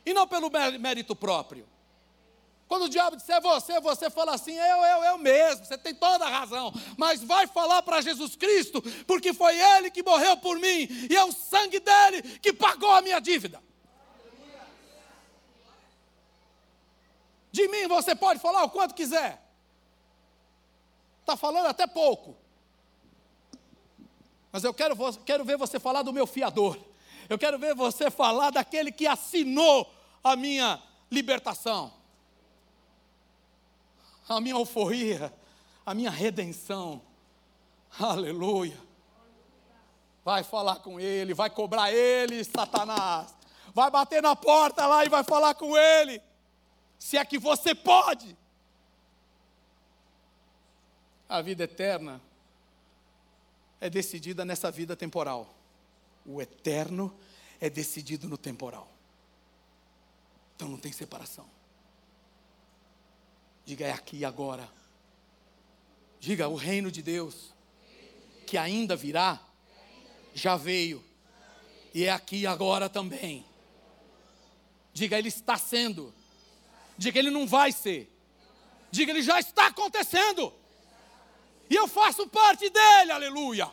[0.06, 1.68] e não pelo mérito próprio.
[2.68, 6.26] Quando o diabo disser você, você fala assim, eu, eu, eu mesmo, você tem toda
[6.26, 10.88] a razão, mas vai falar para Jesus Cristo, porque foi Ele que morreu por mim,
[11.10, 13.68] e é o sangue dele que pagou a minha dívida.
[17.52, 19.42] De mim você pode falar o quanto quiser.
[21.22, 22.36] Está falando até pouco.
[24.52, 26.78] Mas eu quero, quero ver você falar do meu fiador.
[27.28, 29.92] Eu quero ver você falar daquele que assinou
[30.24, 30.82] a minha
[31.12, 31.94] libertação,
[34.28, 35.34] a minha euforia,
[35.86, 37.02] a minha redenção.
[38.00, 38.78] Aleluia.
[40.26, 43.36] Vai falar com ele, vai cobrar ele, Satanás.
[43.74, 46.22] Vai bater na porta lá e vai falar com ele
[47.00, 48.38] se é que você pode.
[51.30, 52.22] A vida eterna
[53.80, 55.56] é decidida nessa vida temporal.
[56.26, 57.18] O eterno
[57.62, 58.92] é decidido no temporal.
[60.56, 61.50] Então não tem separação.
[63.66, 64.70] Diga é aqui e agora.
[66.20, 67.54] Diga o reino de Deus,
[68.46, 69.42] que ainda virá,
[70.34, 71.02] já veio,
[71.94, 73.46] e é aqui e agora também.
[74.92, 76.14] Diga, ele está sendo
[77.00, 78.14] Diga, ele não vai ser.
[78.92, 80.54] Diga, ele já está acontecendo.
[81.70, 83.72] E eu faço parte dele, aleluia.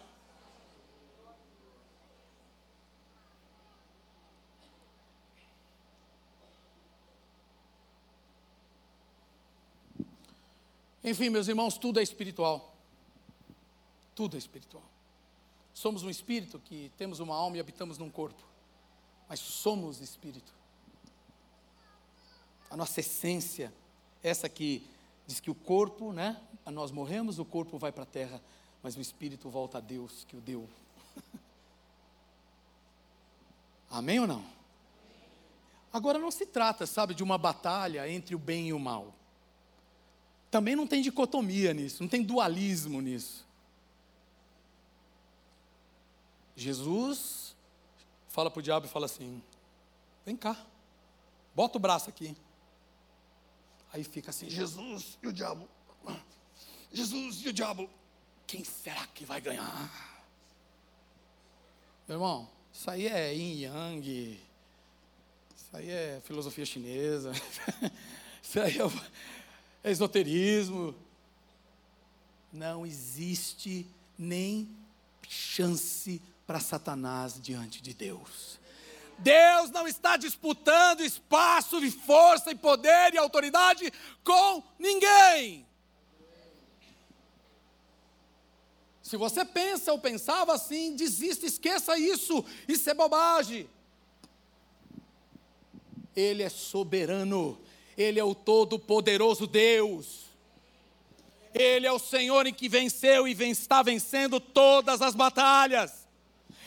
[11.02, 12.76] Enfim, meus irmãos, tudo é espiritual.
[14.14, 14.88] Tudo é espiritual.
[15.74, 18.44] Somos um espírito que temos uma alma e habitamos num corpo.
[19.28, 20.55] Mas somos espírito.
[22.70, 23.72] A nossa essência,
[24.22, 24.86] essa que
[25.26, 26.40] diz que o corpo, né?
[26.66, 28.40] Nós morremos, o corpo vai para a terra,
[28.82, 30.68] mas o espírito volta a Deus que o deu.
[33.90, 34.44] Amém ou não?
[35.92, 39.14] Agora não se trata, sabe, de uma batalha entre o bem e o mal.
[40.50, 43.44] Também não tem dicotomia nisso, não tem dualismo nisso.
[46.54, 47.54] Jesus
[48.28, 49.42] fala para o diabo e fala assim:
[50.24, 50.56] vem cá,
[51.54, 52.36] bota o braço aqui.
[53.92, 55.68] Aí fica assim: Jesus e o diabo,
[56.92, 57.90] Jesus e o diabo,
[58.46, 60.24] quem será que vai ganhar?
[62.08, 64.40] Meu irmão, isso aí é yin yang,
[65.56, 67.32] isso aí é filosofia chinesa,
[68.42, 70.94] isso aí é, é esoterismo.
[72.52, 74.68] Não existe nem
[75.28, 78.58] chance para Satanás diante de Deus.
[79.18, 85.66] Deus não está disputando espaço e força e poder e autoridade com ninguém.
[89.02, 93.68] Se você pensa ou pensava assim, desista, esqueça isso, isso é bobagem.
[96.14, 97.60] Ele é soberano,
[97.96, 100.26] Ele é o todo-poderoso Deus.
[101.54, 106.05] Ele é o Senhor em que venceu e está vencendo todas as batalhas.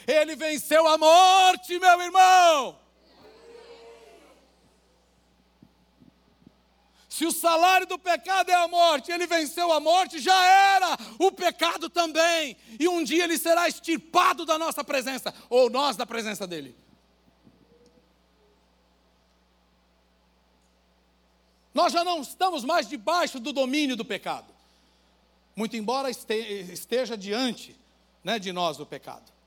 [0.10, 2.80] Ele venceu a morte, meu irmão.
[7.08, 11.32] Se o salário do pecado é a morte, ele venceu a morte, já era o
[11.32, 12.58] pecado também.
[12.80, 16.76] E um dia ele será extirpado da nossa presença, ou nós da presença dele.
[21.72, 24.52] Nós já não estamos mais debaixo do domínio do pecado.
[25.56, 27.76] Muito embora esteja diante
[28.24, 29.39] né, de nós o pecado.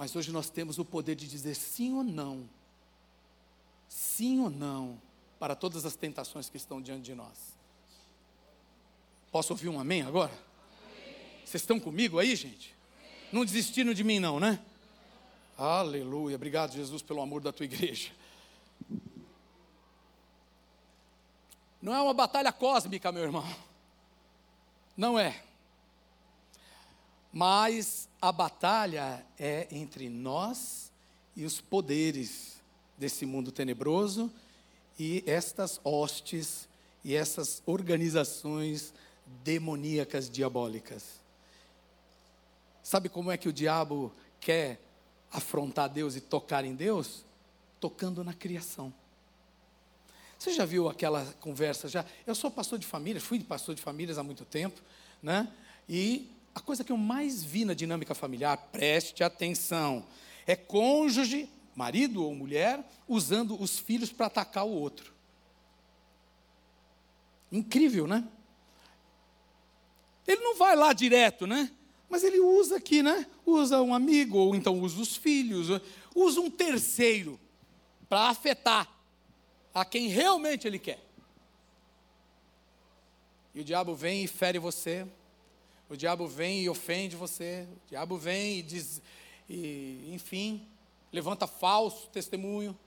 [0.00, 2.48] Mas hoje nós temos o poder de dizer sim ou não.
[3.86, 4.98] Sim ou não
[5.38, 7.54] para todas as tentações que estão diante de nós.
[9.30, 10.32] Posso ouvir um amém agora?
[11.44, 12.74] Vocês estão comigo aí, gente?
[12.98, 13.28] Amém.
[13.30, 14.64] Não desistiram de mim, não, né?
[15.58, 16.36] Aleluia.
[16.36, 18.10] Obrigado, Jesus, pelo amor da tua igreja.
[21.82, 23.44] Não é uma batalha cósmica, meu irmão.
[24.96, 25.44] Não é.
[27.32, 30.90] Mas a batalha é entre nós
[31.36, 32.60] e os poderes
[32.98, 34.30] desse mundo tenebroso
[34.98, 36.68] e estas hostes
[37.04, 38.92] e essas organizações
[39.44, 41.20] demoníacas diabólicas.
[42.82, 44.80] Sabe como é que o diabo quer
[45.30, 47.24] afrontar Deus e tocar em Deus?
[47.78, 48.92] Tocando na criação.
[50.38, 52.04] Você já viu aquela conversa já?
[52.26, 54.80] Eu sou pastor de famílias, fui pastor de famílias há muito tempo,
[55.22, 55.48] né?
[55.88, 56.28] E
[56.60, 60.04] a coisa que eu mais vi na dinâmica familiar, preste atenção,
[60.46, 65.12] é cônjuge, marido ou mulher, usando os filhos para atacar o outro.
[67.50, 68.28] Incrível, né?
[70.26, 71.70] Ele não vai lá direto, né?
[72.08, 73.26] Mas ele usa aqui, né?
[73.46, 75.80] Usa um amigo, ou então usa os filhos,
[76.14, 77.40] usa um terceiro
[78.08, 78.88] para afetar
[79.72, 81.00] a quem realmente ele quer.
[83.54, 85.06] E o diabo vem e fere você,
[85.90, 89.02] o diabo vem e ofende você, o diabo vem e diz,
[89.48, 90.64] e, enfim,
[91.12, 92.78] levanta falso testemunho.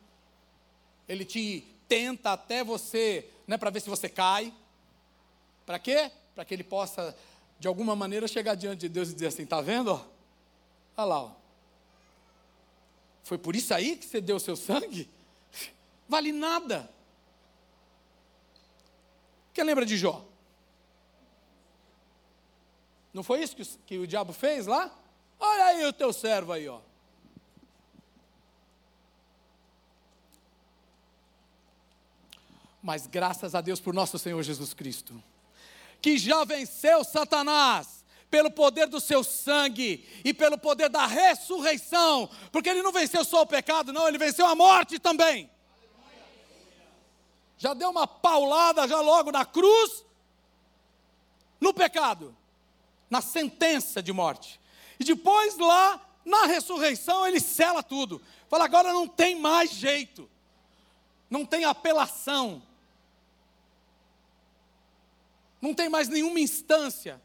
[1.08, 4.54] Ele te tenta até você, né, para ver se você cai.
[5.66, 6.10] Para quê?
[6.34, 7.14] Para que ele possa,
[7.60, 9.92] de alguma maneira, chegar diante de Deus e dizer assim: está vendo?
[10.96, 11.32] Olha lá, ó.
[13.24, 15.10] foi por isso aí que você deu o seu sangue?
[16.08, 16.90] Vale nada.
[19.54, 20.24] Quem lembra de Jó?
[23.14, 24.92] Não foi isso que, que o diabo fez lá?
[25.40, 26.80] Olha aí o teu servo aí, ó.
[32.82, 35.22] Mas graças a Deus por nosso Senhor Jesus Cristo,
[36.02, 42.68] que já venceu Satanás pelo poder do seu sangue e pelo poder da ressurreição, porque
[42.68, 45.50] ele não venceu só o pecado, não, ele venceu a morte também.
[47.58, 50.04] Já deu uma paulada já logo na cruz,
[51.62, 52.36] no pecado
[53.14, 54.60] na sentença de morte.
[55.00, 58.20] E depois lá, na ressurreição, ele sela tudo.
[58.50, 60.28] Fala, agora não tem mais jeito.
[61.30, 62.64] Não tem apelação.
[65.62, 67.22] Não tem mais nenhuma instância.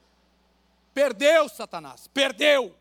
[0.92, 2.76] Perdeu Satanás, perdeu.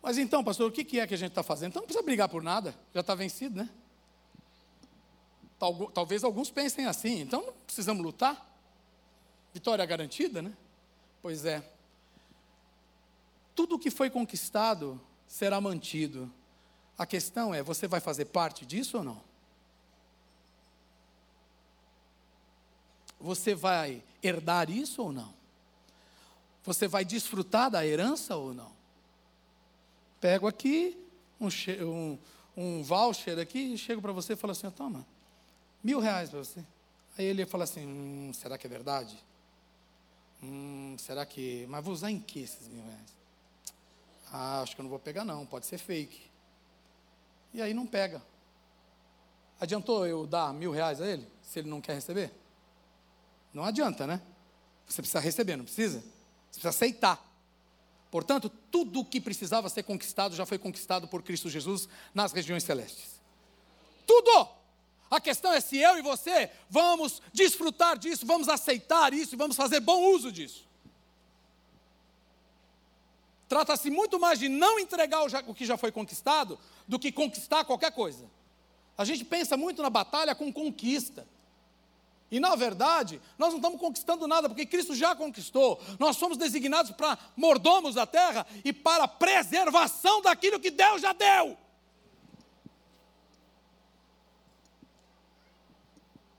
[0.00, 1.70] Mas então, pastor, o que é que a gente está fazendo?
[1.70, 3.68] Então não precisa brigar por nada, já está vencido, né?
[5.92, 8.46] Talvez alguns pensem assim, então não precisamos lutar?
[9.52, 10.52] Vitória garantida, né?
[11.20, 11.62] Pois é.
[13.54, 16.32] Tudo que foi conquistado será mantido.
[16.96, 19.20] A questão é: você vai fazer parte disso ou não?
[23.20, 25.34] Você vai herdar isso ou não?
[26.62, 28.70] Você vai desfrutar da herança ou não?
[30.20, 30.96] Pego aqui
[31.40, 31.48] um,
[31.84, 32.18] um,
[32.56, 35.06] um voucher aqui e chego para você e falo assim: toma,
[35.82, 36.64] mil reais para você.
[37.16, 39.18] Aí ele fala assim: hum, será que é verdade?
[40.42, 41.66] Hum, será que.
[41.68, 43.16] Mas vou usar em que esses mil reais?
[44.32, 46.20] Ah, acho que eu não vou pegar, não, pode ser fake.
[47.52, 48.22] E aí não pega.
[49.60, 52.32] Adiantou eu dar mil reais a ele, se ele não quer receber?
[53.52, 54.20] Não adianta, né?
[54.86, 55.98] Você precisa receber, não precisa?
[56.00, 57.24] Você precisa aceitar.
[58.10, 62.62] Portanto, tudo o que precisava ser conquistado já foi conquistado por Cristo Jesus nas regiões
[62.62, 63.20] celestes.
[64.06, 64.57] Tudo!
[65.10, 69.56] A questão é se eu e você vamos desfrutar disso, vamos aceitar isso e vamos
[69.56, 70.66] fazer bom uso disso.
[73.48, 77.92] Trata-se muito mais de não entregar o que já foi conquistado do que conquistar qualquer
[77.92, 78.30] coisa.
[78.96, 81.26] A gente pensa muito na batalha com conquista.
[82.30, 85.80] E na verdade, nós não estamos conquistando nada, porque Cristo já conquistou.
[85.98, 91.56] Nós somos designados para mordomos da terra e para preservação daquilo que Deus já deu.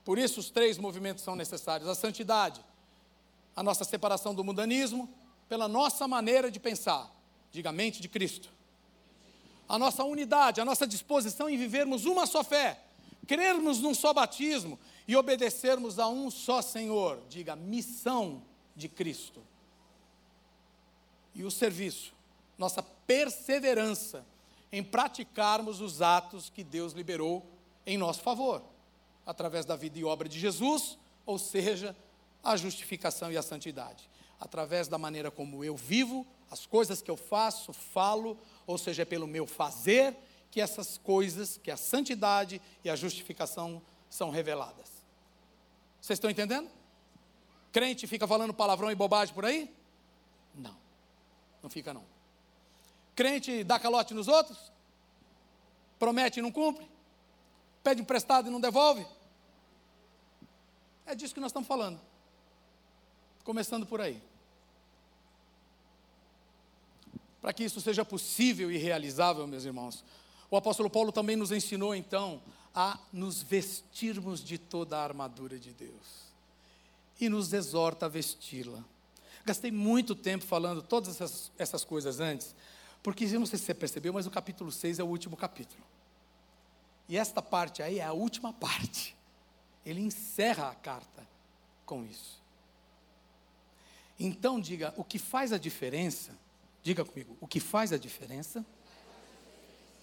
[0.04, 2.64] Por isso, os três movimentos são necessários: a santidade,
[3.54, 5.08] a nossa separação do mundanismo,
[5.48, 7.10] pela nossa maneira de pensar,
[7.50, 8.48] diga mente de Cristo.
[9.68, 12.80] A nossa unidade, a nossa disposição em vivermos uma só fé,
[13.26, 18.42] crermos num só batismo e obedecermos a um só Senhor, diga missão
[18.74, 19.40] de Cristo.
[21.34, 22.12] E o serviço,
[22.58, 24.24] nossa perseverança
[24.72, 27.44] em praticarmos os atos que Deus liberou
[27.86, 28.62] em nosso favor
[29.30, 31.96] através da vida e obra de Jesus, ou seja,
[32.42, 34.10] a justificação e a santidade.
[34.40, 39.04] Através da maneira como eu vivo, as coisas que eu faço, falo, ou seja, é
[39.04, 40.16] pelo meu fazer
[40.50, 44.90] que essas coisas, que a santidade e a justificação são reveladas.
[46.00, 46.68] Vocês estão entendendo?
[47.70, 49.72] Crente fica falando palavrão e bobagem por aí?
[50.56, 50.76] Não,
[51.62, 52.04] não fica não.
[53.14, 54.72] Crente dá calote nos outros?
[56.00, 56.90] Promete e não cumpre?
[57.84, 59.06] Pede emprestado e não devolve?
[61.10, 62.00] É disso que nós estamos falando.
[63.42, 64.22] Começando por aí.
[67.40, 70.04] Para que isso seja possível e realizável, meus irmãos,
[70.48, 72.40] o apóstolo Paulo também nos ensinou então
[72.72, 76.30] a nos vestirmos de toda a armadura de Deus
[77.20, 78.84] e nos exorta a vesti-la.
[79.44, 82.54] Gastei muito tempo falando todas essas, essas coisas antes,
[83.02, 85.82] porque não sei se você percebeu, mas o capítulo 6 é o último capítulo.
[87.08, 89.18] E esta parte aí é a última parte.
[89.84, 91.26] Ele encerra a carta
[91.86, 92.40] com isso.
[94.18, 96.38] Então diga, o que faz a diferença,
[96.82, 98.64] diga comigo, o que faz a diferença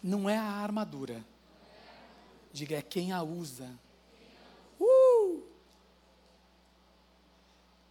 [0.01, 1.23] não é a armadura.
[2.51, 3.69] Diga, é quem a usa.
[4.79, 5.43] Uh!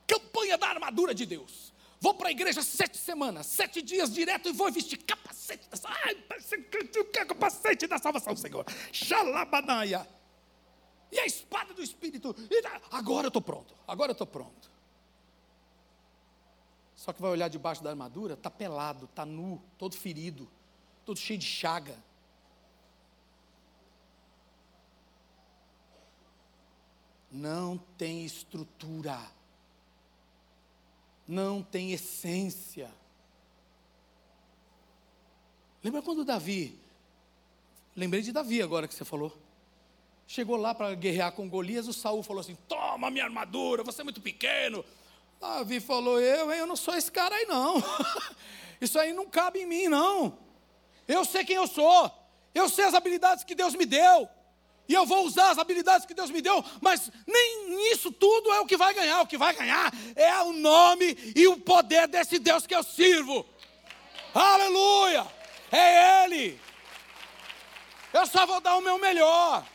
[0.07, 1.73] Campanha da armadura de Deus.
[2.01, 6.15] Vou para a igreja sete semanas, sete dias direto e vou vestir capacete da Ai,
[7.27, 8.65] capacete da salvação, Senhor.
[8.93, 10.07] Xalabanaia
[11.11, 12.35] e a espada do Espírito.
[12.91, 14.71] agora eu estou pronto, agora eu estou pronto.
[16.95, 20.49] Só que vai olhar debaixo da armadura, está pelado, está nu, todo ferido,
[21.05, 21.97] todo cheio de chaga.
[27.31, 29.21] Não tem estrutura,
[31.29, 32.91] não tem essência.
[35.85, 36.81] Lembra quando Davi,
[37.95, 39.46] lembrei de Davi agora que você falou.
[40.27, 44.05] Chegou lá para guerrear com Golias, o Saul falou assim: Toma minha armadura, você é
[44.05, 44.85] muito pequeno.
[45.41, 47.83] Davi falou: Eu, hein, eu não sou esse cara aí, não.
[48.81, 50.37] Isso aí não cabe em mim, não.
[51.07, 52.11] Eu sei quem eu sou.
[52.55, 54.29] Eu sei as habilidades que Deus me deu.
[54.89, 58.61] E eu vou usar as habilidades que Deus me deu, mas nem isso tudo é
[58.61, 59.21] o que vai ganhar.
[59.21, 63.45] O que vai ganhar é o nome e o poder desse Deus que eu sirvo.
[64.33, 65.27] Aleluia!
[65.73, 66.61] É Ele.
[68.13, 69.67] Eu só vou dar o meu melhor.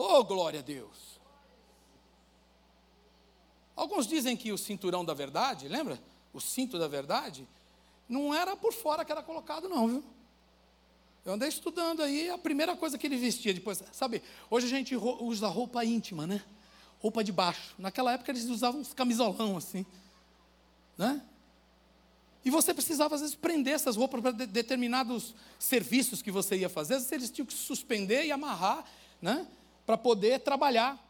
[0.00, 1.18] Oh, glória a Deus!
[3.74, 6.00] Alguns dizem que o cinturão da verdade, lembra?
[6.32, 7.46] O cinto da verdade,
[8.08, 10.04] não era por fora que era colocado, não, viu?
[11.24, 14.94] Eu andei estudando aí, a primeira coisa que ele vestia depois, sabe, hoje a gente
[14.96, 16.44] usa roupa íntima, né?
[17.00, 17.74] Roupa de baixo.
[17.76, 19.84] Naquela época eles usavam uns camisolão assim,
[20.96, 21.20] né?
[22.44, 26.68] E você precisava, às vezes, prender essas roupas para de determinados serviços que você ia
[26.68, 26.94] fazer.
[26.94, 28.84] Às vezes eles tinham que suspender e amarrar
[29.20, 29.46] né?
[29.88, 31.02] Para poder trabalhar,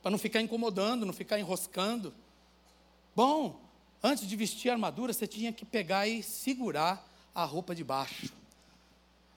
[0.00, 2.14] para não ficar incomodando, não ficar enroscando.
[3.14, 3.60] Bom,
[4.02, 8.32] antes de vestir a armadura, você tinha que pegar e segurar a roupa de baixo.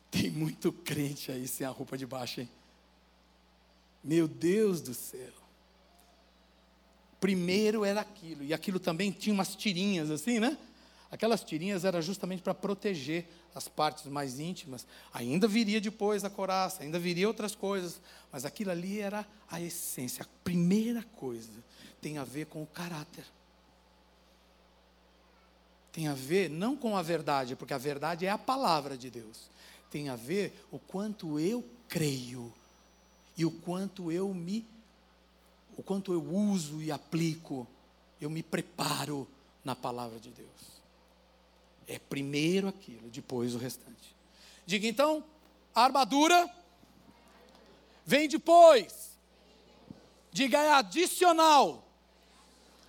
[0.09, 2.49] Tem muito crente aí sem a roupa de baixo, hein?
[4.01, 5.33] Meu Deus do céu.
[7.19, 10.57] Primeiro era aquilo, e aquilo também tinha umas tirinhas assim, né?
[11.15, 14.85] Aquelas tirinhas era justamente para proteger as partes mais íntimas.
[15.13, 18.01] Ainda viria depois a coraça, ainda viria outras coisas,
[18.33, 20.23] mas aquilo ali era a essência.
[20.23, 21.63] A primeira coisa
[22.01, 23.23] tem a ver com o caráter.
[25.93, 29.49] Tem a ver não com a verdade, porque a verdade é a palavra de Deus.
[29.89, 32.53] Tem a ver o quanto eu creio
[33.37, 34.65] e o quanto eu me
[35.77, 37.65] o quanto eu uso e aplico,
[38.19, 39.25] eu me preparo
[39.63, 40.74] na palavra de Deus.
[41.87, 44.15] É primeiro aquilo, depois o restante.
[44.65, 45.23] Diga então,
[45.73, 46.49] a armadura
[48.05, 49.17] vem depois.
[50.31, 51.83] Diga é adicional.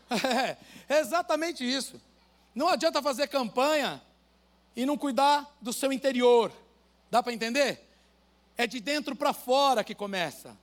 [0.89, 2.01] É, exatamente isso.
[2.55, 4.01] Não adianta fazer campanha
[4.77, 6.53] e não cuidar do seu interior.
[7.11, 7.85] Dá para entender?
[8.57, 10.57] É de dentro para fora que começa.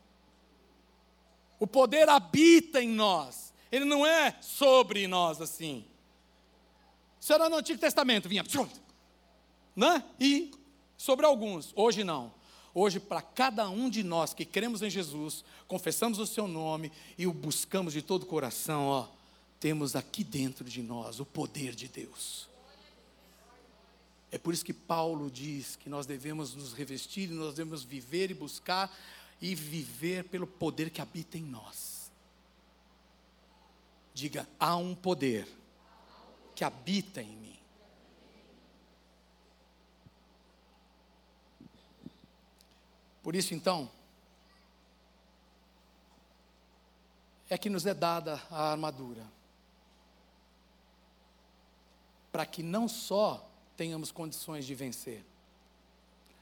[1.60, 3.54] O poder habita em nós.
[3.70, 5.86] Ele não é sobre nós assim.
[7.24, 8.44] Isso era no Antigo Testamento, vinha,
[9.74, 10.04] né?
[10.20, 10.52] E
[10.98, 11.72] sobre alguns.
[11.74, 12.34] Hoje não.
[12.74, 17.26] Hoje, para cada um de nós que cremos em Jesus, confessamos o seu nome e
[17.26, 19.08] o buscamos de todo o coração, ó,
[19.58, 22.50] temos aqui dentro de nós o poder de Deus.
[24.30, 28.34] É por isso que Paulo diz que nós devemos nos revestir, nós devemos viver e
[28.34, 28.94] buscar
[29.42, 32.12] e viver pelo poder que habita em nós.
[34.14, 35.63] Diga, há um poder
[36.64, 37.60] que habita em mim.
[43.22, 43.92] Por isso, então,
[47.50, 49.30] é que nos é dada a armadura.
[52.32, 53.46] Para que não só
[53.76, 55.26] tenhamos condições de vencer,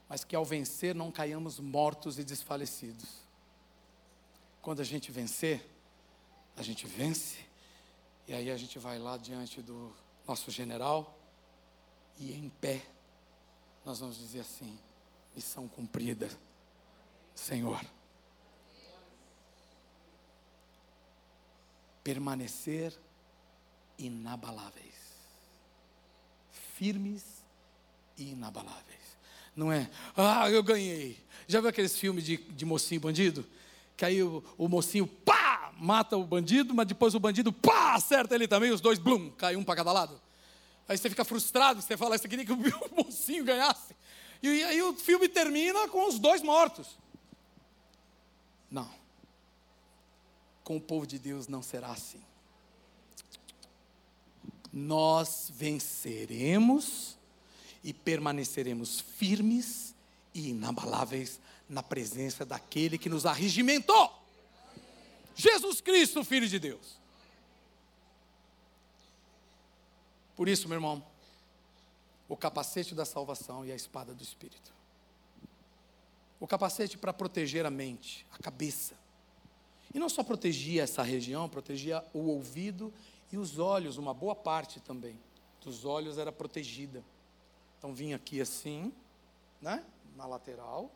[0.08, 3.10] mas que ao vencer não caiamos mortos e desfalecidos.
[4.62, 5.68] Quando a gente vencer,
[6.56, 7.44] a gente vence,
[8.28, 9.92] e aí a gente vai lá diante do
[10.32, 11.20] nosso general,
[12.18, 12.82] e em pé,
[13.84, 14.80] nós vamos dizer assim:
[15.36, 16.30] missão cumprida,
[17.36, 17.84] Senhor.
[22.02, 22.98] Permanecer
[23.98, 24.96] inabaláveis,
[26.76, 27.44] firmes
[28.18, 29.02] e inabaláveis.
[29.54, 31.22] Não é, ah, eu ganhei.
[31.46, 33.46] Já viu aqueles filmes de, de mocinho bandido?
[33.98, 35.41] Que aí o, o mocinho, pá,
[35.82, 39.56] mata o bandido, mas depois o bandido, pá, acerta ele também, os dois, blum, cai
[39.56, 40.22] um para cada lado.
[40.88, 42.58] Aí você fica frustrado, você fala, você queria que o
[42.96, 43.96] mocinho ganhasse.
[44.44, 47.00] E aí o filme termina com os dois mortos.
[48.70, 48.88] Não.
[50.64, 52.22] Com o povo de Deus não será assim.
[54.72, 57.18] Nós venceremos
[57.84, 59.96] e permaneceremos firmes
[60.32, 64.21] e inabaláveis na presença daquele que nos arregimentou.
[65.36, 67.00] Jesus Cristo, Filho de Deus.
[70.36, 71.04] Por isso, meu irmão,
[72.28, 74.74] o capacete da salvação e a espada do Espírito.
[76.40, 78.96] O capacete para proteger a mente, a cabeça.
[79.94, 82.94] E não só protegia essa região, protegia o ouvido
[83.32, 85.20] e os olhos, uma boa parte também
[85.64, 87.04] dos olhos era protegida.
[87.78, 88.94] Então vinha aqui assim,
[89.62, 89.86] né?
[90.16, 90.92] Na lateral,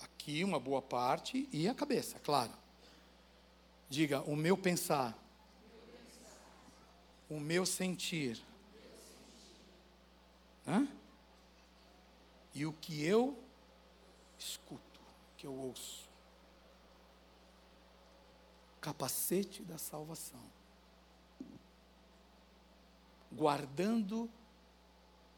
[0.00, 2.52] aqui uma boa parte e a cabeça, claro.
[3.88, 5.16] Diga, o meu pensar,
[7.28, 8.40] o meu sentir,
[10.66, 10.88] né?
[12.54, 13.38] e o que eu
[14.38, 15.00] escuto,
[15.36, 16.08] que eu ouço.
[18.80, 20.42] Capacete da salvação.
[23.32, 24.30] Guardando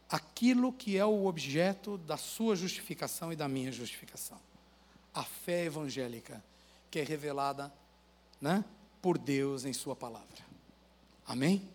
[0.09, 4.41] aquilo que é o objeto da sua justificação e da minha justificação.
[5.15, 6.45] A fé evangélica,
[6.91, 7.73] que é revelada
[8.41, 8.64] né,
[9.01, 10.45] por Deus em Sua palavra.
[11.26, 11.68] Amém?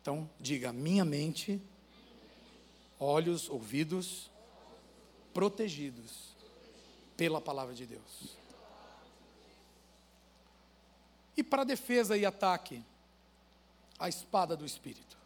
[0.00, 1.60] Então, diga: minha mente,
[2.98, 4.30] olhos, ouvidos,
[5.32, 6.34] protegidos
[7.16, 8.36] pela palavra de Deus.
[11.36, 12.82] E para defesa e ataque,
[13.98, 15.16] a espada do Espírito.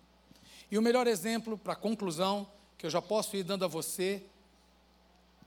[0.71, 4.23] E o melhor exemplo, para conclusão, que eu já posso ir dando a você,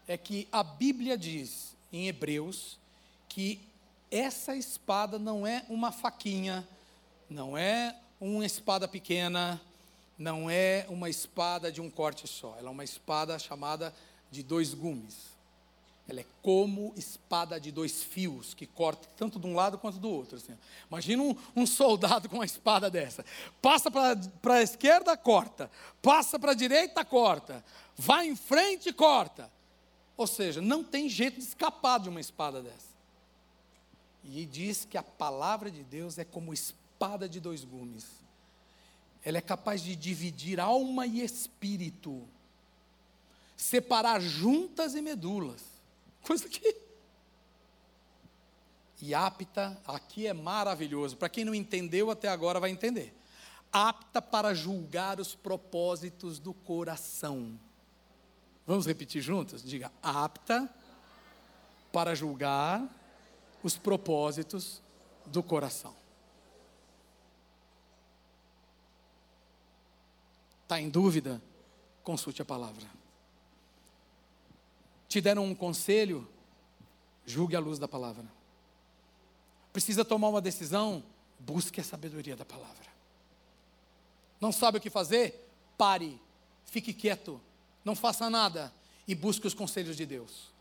[0.08, 2.78] é que a Bíblia diz em Hebreus
[3.30, 3.62] que
[4.12, 6.68] essa espada não é uma faquinha,
[7.30, 9.60] não é uma espada pequena,
[10.18, 13.94] não é uma espada de um corte só, ela é uma espada chamada
[14.30, 15.32] de dois gumes.
[16.10, 20.10] Ela é como espada de dois fios, que corta tanto de um lado quanto do
[20.10, 20.36] outro.
[20.36, 20.58] Assim.
[20.90, 23.24] Imagina um, um, soldado com uma espada dessa.
[23.62, 25.72] Passa para a esquerda, corta.
[26.02, 27.64] Passa para a direita, corta.
[27.96, 29.50] Vai em frente, corta.
[30.18, 32.91] Ou seja, não tem jeito de escapar de uma espada dessa.
[34.24, 38.06] E diz que a palavra de Deus é como espada de dois gumes.
[39.24, 42.28] Ela é capaz de dividir alma e espírito,
[43.56, 45.72] separar juntas e medulas
[46.24, 46.76] Coisa que.
[49.02, 51.18] E apta, aqui é maravilhoso.
[51.18, 53.14] Para quem não entendeu até agora, vai entender.
[53.74, 57.60] Apta para julgar os propósitos do coração.
[58.68, 59.64] Vamos repetir juntos?
[59.64, 60.70] Diga, apta
[61.92, 62.88] para julgar
[63.64, 64.82] os propósitos
[65.26, 65.96] do coração.
[70.64, 71.42] Está em dúvida?
[72.04, 73.02] Consulte a palavra
[75.12, 76.26] te deram um conselho,
[77.26, 78.24] julgue a luz da palavra.
[79.74, 81.04] Precisa tomar uma decisão,
[81.38, 82.88] busque a sabedoria da palavra.
[84.40, 85.52] Não sabe o que fazer?
[85.78, 86.18] Pare,
[86.64, 87.42] fique quieto,
[87.84, 88.74] não faça nada
[89.06, 90.54] e busque os conselhos de Deus.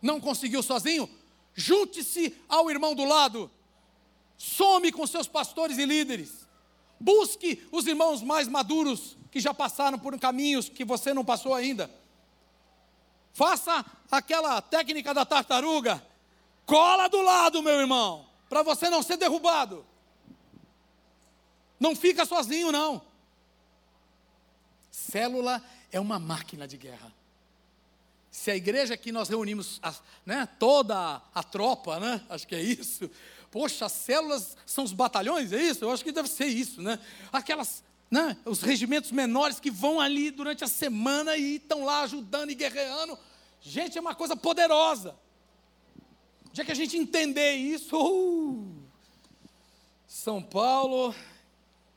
[0.00, 1.10] Não conseguiu sozinho?
[1.56, 3.50] Junte-se ao irmão do lado,
[4.36, 6.46] some com seus pastores e líderes,
[7.00, 11.90] busque os irmãos mais maduros que já passaram por caminhos que você não passou ainda
[13.36, 16.02] Faça aquela técnica da tartaruga.
[16.64, 19.84] Cola do lado, meu irmão, para você não ser derrubado.
[21.78, 23.02] Não fica sozinho, não.
[24.90, 27.12] Célula é uma máquina de guerra.
[28.30, 29.80] Se a igreja que nós reunimos,
[30.24, 33.10] né, toda a tropa, né, acho que é isso.
[33.50, 35.84] Poxa, as células são os batalhões, é isso?
[35.84, 36.98] Eu acho que deve ser isso, né?
[37.32, 38.36] Aquelas né?
[38.44, 43.18] os regimentos menores que vão ali durante a semana e estão lá ajudando e guerreando.
[43.60, 45.16] Gente, é uma coisa poderosa.
[46.46, 48.74] O dia que a gente entender isso, uh,
[50.06, 51.14] São Paulo,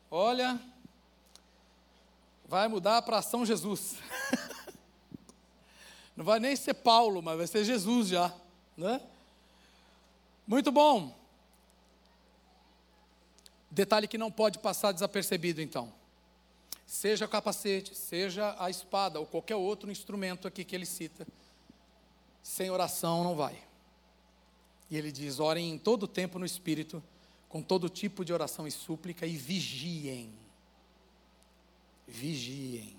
[0.10, 0.60] olha,
[2.46, 3.96] vai mudar para São Jesus.
[6.20, 8.36] Não vai nem ser Paulo, mas vai ser Jesus já,
[8.76, 8.99] né?
[10.45, 11.17] Muito bom.
[13.72, 15.93] Detalhe que não pode passar desapercebido, então
[16.86, 21.26] seja o capacete, seja a espada ou qualquer outro instrumento aqui que ele cita,
[22.43, 23.57] sem oração não vai.
[24.91, 27.01] E ele diz: orem em todo tempo no Espírito,
[27.47, 30.34] com todo tipo de oração e súplica, e vigiem.
[32.05, 32.99] Vigiem.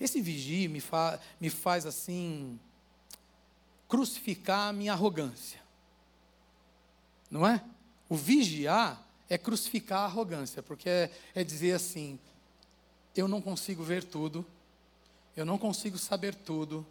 [0.00, 2.58] Esse vigie me, fa me faz assim,
[3.88, 5.60] crucificar a minha arrogância.
[7.30, 7.62] Não é?
[8.08, 12.18] O vigiar é crucificar a arrogância, porque é, é dizer assim:
[13.14, 14.44] eu não consigo ver tudo,
[15.36, 16.86] eu não consigo saber tudo,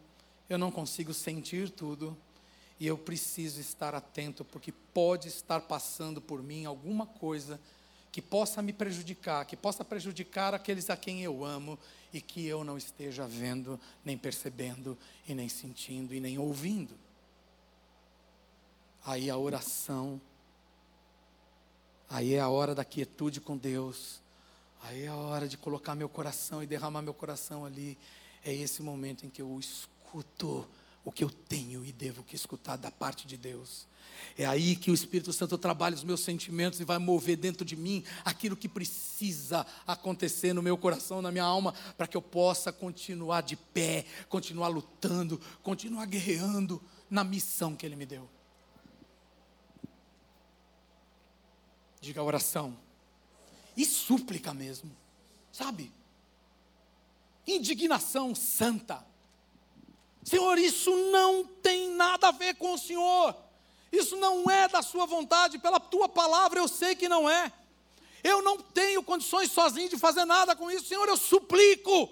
[0.49, 2.17] eu não consigo sentir tudo,
[2.79, 7.59] e eu preciso estar atento, porque pode estar passando por mim alguma coisa
[8.15, 11.77] que possa me prejudicar, que possa prejudicar aqueles a quem eu amo
[12.13, 14.97] e que eu não esteja vendo, nem percebendo,
[15.27, 16.95] e nem sentindo, e nem ouvindo.
[19.05, 20.21] Aí a oração,
[22.09, 24.21] aí é a hora da quietude com Deus
[24.87, 27.97] Aí é a hora de colocar meu coração e derramar meu coração ali.
[28.45, 30.67] É esse momento em que eu escuto
[31.05, 33.87] o que eu tenho e devo que escutar da parte de Deus.
[34.37, 37.75] É aí que o Espírito Santo trabalha os meus sentimentos e vai mover dentro de
[37.75, 42.71] mim aquilo que precisa acontecer no meu coração, na minha alma, para que eu possa
[42.73, 48.27] continuar de pé, continuar lutando, continuar guerreando na missão que Ele me deu.
[52.01, 52.77] Diga a oração
[53.77, 54.91] e súplica mesmo,
[55.51, 55.91] sabe?
[57.47, 59.05] Indignação santa.
[60.25, 63.35] Senhor, isso não tem nada a ver com o Senhor.
[63.91, 67.53] Isso não é da Sua vontade, pela Tua palavra eu sei que não é.
[68.23, 72.09] Eu não tenho condições sozinho de fazer nada com isso, Senhor, eu suplico.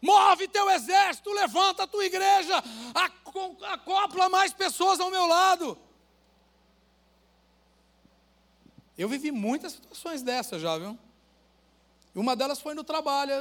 [0.00, 2.62] Move teu exército, levanta a tua igreja,
[3.72, 5.76] acopla mais pessoas ao meu lado.
[8.96, 10.98] Eu vivi muitas situações dessas já, viu?
[12.14, 13.34] Uma delas foi no trabalho,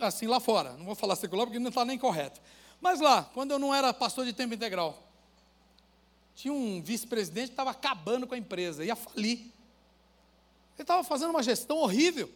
[0.00, 0.72] assim, lá fora.
[0.72, 2.40] Não vou falar secular porque não está nem correto.
[2.80, 5.02] Mas lá, quando eu não era pastor de tempo integral,
[6.34, 9.38] tinha um vice-presidente que estava acabando com a empresa, ia falir.
[9.38, 9.52] Ele
[10.78, 12.30] estava fazendo uma gestão horrível.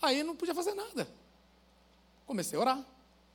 [0.00, 1.08] Aí não podia fazer nada.
[2.26, 2.84] Comecei a orar,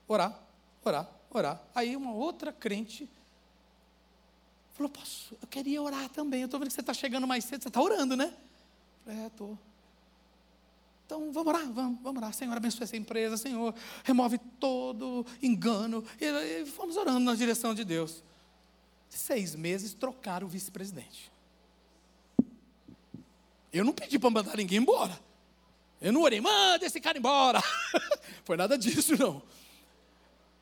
[0.07, 0.39] orar,
[0.83, 1.61] orar, orar.
[1.75, 3.09] Aí uma outra crente
[4.75, 6.41] Falou, posso, eu queria orar também.
[6.41, 8.33] Eu estou vendo que você está chegando mais cedo, você está orando, né?
[9.05, 9.57] falei, é, estou.
[11.05, 12.33] Então vamos orar, vamos, vamos orar.
[12.33, 16.03] Senhor, abençoe essa empresa, Senhor, remove todo engano.
[16.19, 18.23] E, e vamos orando na direção de Deus.
[19.07, 21.31] Seis meses trocaram o vice-presidente.
[23.71, 25.19] Eu não pedi para mandar ninguém embora.
[26.01, 27.61] Eu não orei, manda esse cara embora.
[28.43, 29.41] Foi nada disso, não.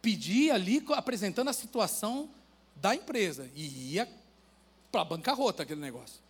[0.01, 2.29] Pedi ali, apresentando a situação
[2.75, 3.49] da empresa.
[3.55, 4.11] E ia
[4.91, 6.21] para a bancarrota aquele negócio.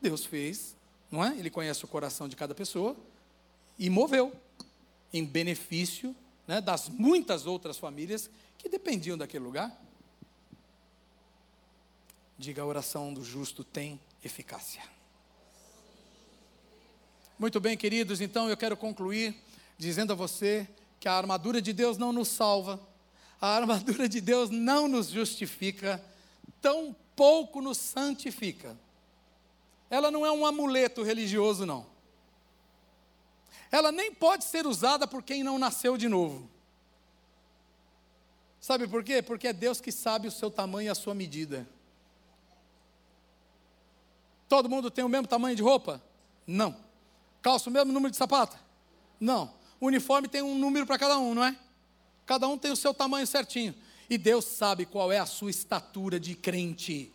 [0.00, 0.75] Deus fez,
[1.10, 1.36] não é?
[1.38, 2.96] Ele conhece o coração de cada pessoa
[3.78, 4.32] e moveu
[5.12, 6.14] em benefício
[6.46, 9.76] né, das muitas outras famílias que dependiam daquele lugar.
[12.38, 14.82] Diga a oração do justo tem eficácia.
[17.38, 19.34] Muito bem, queridos, então eu quero concluir
[19.78, 20.66] dizendo a você
[20.98, 22.80] que a armadura de Deus não nos salva,
[23.40, 26.02] a armadura de Deus não nos justifica,
[26.60, 28.76] tão pouco nos santifica.
[29.88, 31.86] Ela não é um amuleto religioso, não.
[33.70, 36.48] Ela nem pode ser usada por quem não nasceu de novo.
[38.60, 39.22] Sabe por quê?
[39.22, 41.68] Porque é Deus que sabe o seu tamanho e a sua medida.
[44.48, 46.02] Todo mundo tem o mesmo tamanho de roupa?
[46.46, 46.76] Não.
[47.42, 48.56] Calça o mesmo número de sapato?
[49.20, 49.52] Não.
[49.80, 51.56] O uniforme tem um número para cada um, não é?
[52.24, 53.74] Cada um tem o seu tamanho certinho.
[54.08, 57.12] E Deus sabe qual é a sua estatura de crente.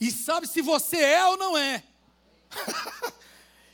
[0.00, 1.82] E sabe se você é ou não é.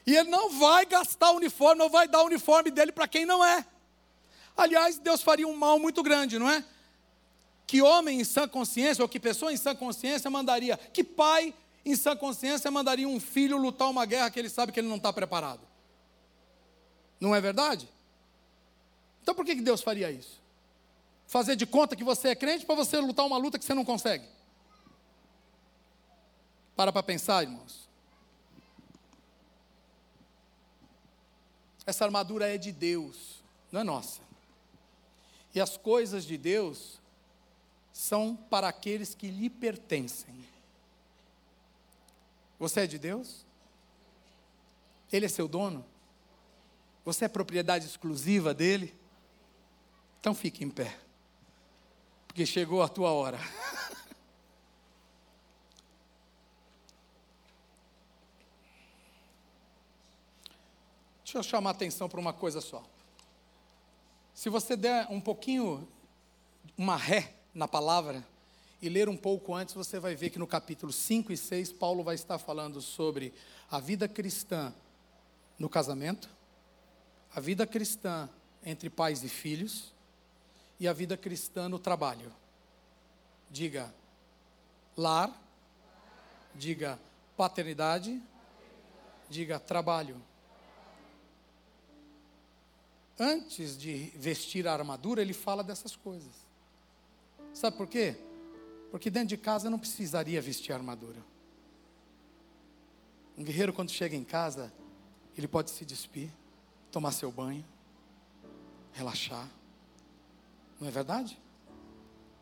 [0.06, 3.26] e Ele não vai gastar o uniforme, não vai dar o uniforme dele para quem
[3.26, 3.64] não é.
[4.56, 6.64] Aliás, Deus faria um mal muito grande, não é?
[7.66, 11.54] Que homem em sã consciência, ou que pessoa em sã consciência mandaria, que pai
[11.84, 14.96] em sã consciência, mandaria um filho lutar uma guerra que ele sabe que ele não
[14.96, 15.60] está preparado.
[17.20, 17.88] Não é verdade?
[19.22, 20.42] Então por que Deus faria isso?
[21.26, 23.84] Fazer de conta que você é crente para você lutar uma luta que você não
[23.84, 24.24] consegue?
[26.76, 27.88] Para para pensar, irmãos.
[31.86, 34.22] Essa armadura é de Deus, não é nossa.
[35.54, 37.00] E as coisas de Deus
[37.92, 40.34] são para aqueles que lhe pertencem.
[42.58, 43.44] Você é de Deus?
[45.12, 45.84] Ele é seu dono?
[47.04, 48.94] Você é propriedade exclusiva dele?
[50.18, 50.98] Então fique em pé,
[52.26, 53.38] porque chegou a tua hora.
[61.34, 62.80] Deixa eu chamar a atenção para uma coisa só.
[64.32, 65.88] Se você der um pouquinho,
[66.78, 68.24] uma ré na palavra,
[68.80, 72.04] e ler um pouco antes, você vai ver que no capítulo 5 e 6, Paulo
[72.04, 73.34] vai estar falando sobre
[73.68, 74.72] a vida cristã
[75.58, 76.30] no casamento,
[77.34, 78.30] a vida cristã
[78.64, 79.92] entre pais e filhos
[80.78, 82.32] e a vida cristã no trabalho.
[83.50, 83.92] Diga
[84.96, 85.36] lar,
[86.54, 86.96] diga
[87.36, 88.22] paternidade,
[89.28, 90.22] diga trabalho.
[93.18, 96.32] Antes de vestir a armadura, ele fala dessas coisas.
[97.52, 98.16] Sabe por quê?
[98.90, 101.22] Porque dentro de casa não precisaria vestir armadura.
[103.38, 104.72] Um guerreiro, quando chega em casa,
[105.36, 106.30] ele pode se despir,
[106.90, 107.64] tomar seu banho,
[108.92, 109.48] relaxar.
[110.80, 111.40] Não é verdade?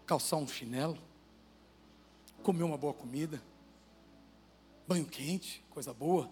[0.06, 0.98] Calçar um chinelo,
[2.42, 3.42] comer uma boa comida,
[4.86, 6.30] banho quente, coisa boa.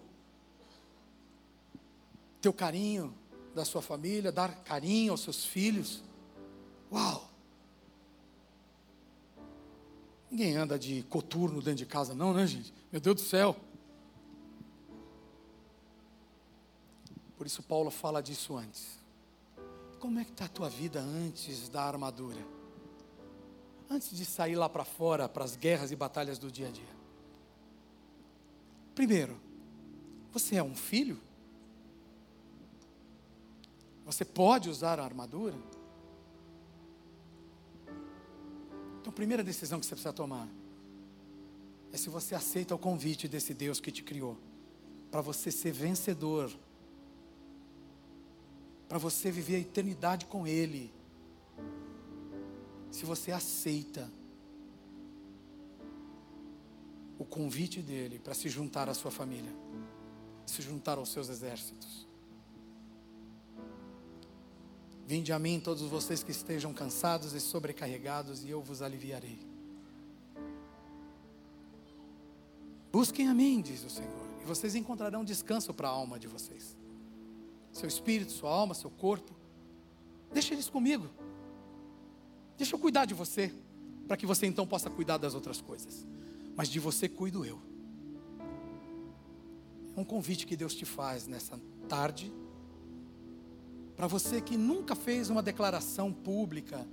[2.41, 3.15] Ter o carinho
[3.53, 6.03] da sua família, dar carinho aos seus filhos.
[6.91, 7.29] Uau!
[10.29, 12.73] Ninguém anda de coturno dentro de casa, não, né, gente?
[12.91, 13.55] Meu Deus do céu.
[17.35, 18.99] Por isso Paulo fala disso antes.
[19.99, 22.39] Como é que está a tua vida antes da armadura?
[23.89, 26.95] Antes de sair lá para fora, para as guerras e batalhas do dia a dia.
[28.95, 29.39] Primeiro,
[30.31, 31.19] você é um filho?
[34.11, 35.55] Você pode usar a armadura?
[38.99, 40.49] Então, a primeira decisão que você precisa tomar
[41.93, 44.37] é se você aceita o convite desse Deus que te criou,
[45.09, 46.51] para você ser vencedor,
[48.89, 50.93] para você viver a eternidade com Ele.
[52.91, 54.11] Se você aceita
[57.17, 59.55] o convite dele para se juntar à sua família,
[60.45, 62.10] se juntar aos seus exércitos.
[65.11, 69.37] Vinde a mim todos vocês que estejam cansados e sobrecarregados, e eu vos aliviarei.
[72.93, 76.77] Busquem a mim, diz o Senhor, e vocês encontrarão descanso para a alma de vocês.
[77.73, 79.33] Seu espírito, sua alma, seu corpo.
[80.31, 81.09] Deixa eles comigo.
[82.57, 83.53] Deixa eu cuidar de você,
[84.07, 86.07] para que você então possa cuidar das outras coisas.
[86.55, 87.59] Mas de você cuido eu.
[89.93, 91.59] É um convite que Deus te faz nessa
[91.89, 92.31] tarde.
[94.01, 96.87] Para você que nunca fez uma declaração pública,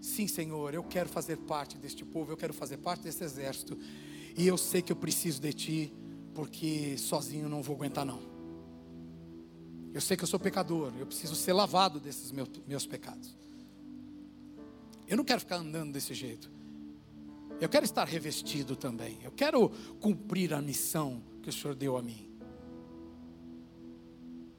[0.00, 3.78] sim, Senhor, eu quero fazer parte deste povo, eu quero fazer parte desse exército,
[4.34, 5.92] e eu sei que eu preciso de Ti,
[6.32, 8.18] porque sozinho não vou aguentar, não.
[9.92, 13.36] Eu sei que eu sou pecador, eu preciso ser lavado desses meus, meus pecados.
[15.06, 16.50] Eu não quero ficar andando desse jeito.
[17.60, 19.18] Eu quero estar revestido também.
[19.22, 19.68] Eu quero
[20.00, 22.31] cumprir a missão que o Senhor deu a mim.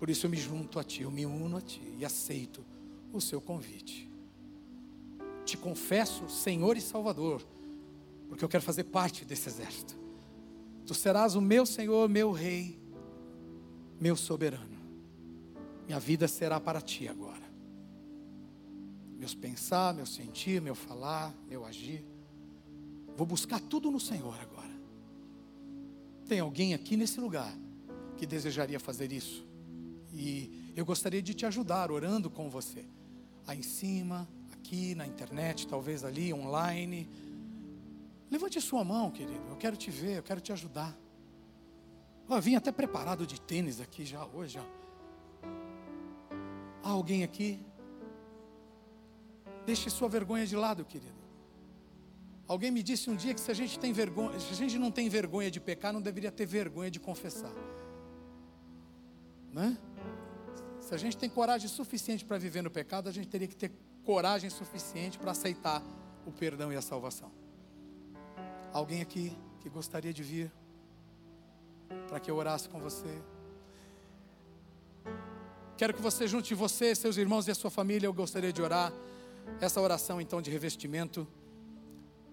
[0.04, 2.62] Por isso eu me junto a Ti, eu me uno a Ti e aceito
[3.14, 4.12] o Seu convite.
[5.46, 7.42] Te confesso, Senhor e Salvador,
[8.28, 9.96] porque eu quero fazer parte desse exército.
[10.86, 12.78] Tu serás o meu Senhor, meu Rei,
[13.98, 14.78] meu soberano.
[15.86, 17.42] Minha vida será para Ti agora
[19.18, 22.04] meus pensar, meu sentir, meu falar, meu agir.
[23.16, 24.74] Vou buscar tudo no Senhor agora.
[26.28, 27.58] Tem alguém aqui nesse lugar
[28.18, 29.53] que desejaria fazer isso?
[30.14, 32.86] E eu gostaria de te ajudar orando com você.
[33.48, 37.10] Aí em cima, aqui na internet, talvez ali, online.
[38.30, 39.44] Levante sua mão, querido.
[39.50, 40.98] Eu quero te ver, eu quero te ajudar.
[42.30, 44.60] Eu vim até preparado de tênis aqui já hoje.
[44.60, 44.84] Ó.
[46.84, 47.60] Há alguém aqui
[49.66, 51.24] Deixe sua vergonha de lado, querido.
[52.48, 54.92] Alguém me disse um dia que se a gente tem vergonha, se a gente não
[54.92, 57.54] tem vergonha de pecar, não deveria ter vergonha de confessar.
[59.52, 59.78] Né?
[60.84, 63.72] Se a gente tem coragem suficiente para viver no pecado, a gente teria que ter
[64.04, 65.82] coragem suficiente para aceitar
[66.26, 67.32] o perdão e a salvação.
[68.74, 70.52] Alguém aqui que gostaria de vir
[72.10, 73.22] para que eu orasse com você?
[75.78, 78.06] Quero que você junte você, seus irmãos e a sua família.
[78.06, 78.92] Eu gostaria de orar
[79.62, 81.26] essa oração então de revestimento,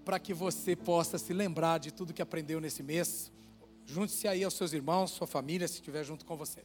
[0.05, 3.31] para que você possa se lembrar de tudo que aprendeu nesse mês.
[3.87, 6.65] Junte-se aí aos seus irmãos, sua família, se estiver junto com você.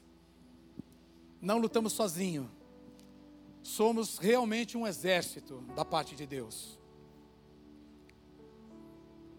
[1.41, 2.49] Não lutamos sozinho.
[3.61, 6.79] Somos realmente um exército da parte de Deus.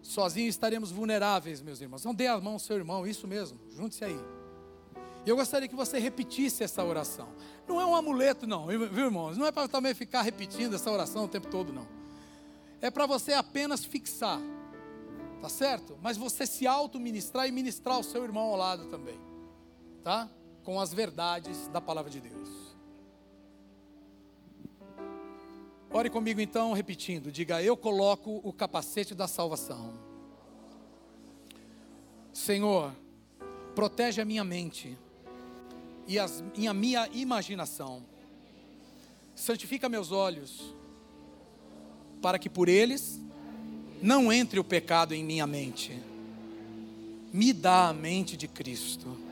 [0.01, 2.03] Sozinho estaremos vulneráveis, meus irmãos.
[2.03, 3.59] Não dê a mão ao seu irmão, isso mesmo.
[3.71, 4.19] Junte-se aí.
[5.25, 7.27] Eu gostaria que você repetisse essa oração.
[7.67, 9.37] Não é um amuleto, não, viu, irmãos?
[9.37, 11.85] Não é para também ficar repetindo essa oração o tempo todo, não.
[12.79, 14.39] É para você apenas fixar,
[15.41, 15.97] tá certo?
[16.01, 19.19] Mas você se auto-ministrar e ministrar o seu irmão ao lado também,
[20.03, 20.29] tá?
[20.67, 22.49] Com as verdades da palavra de Deus.
[25.89, 29.93] Ore comigo então, repetindo: diga, eu coloco o capacete da salvação.
[32.33, 32.93] Senhor,
[33.75, 34.97] protege a minha mente
[36.05, 38.03] e, as, e a minha imaginação.
[39.33, 40.75] Santifica meus olhos,
[42.21, 43.21] para que por eles
[44.01, 45.97] não entre o pecado em minha mente.
[47.31, 49.26] Me dá a mente de Cristo.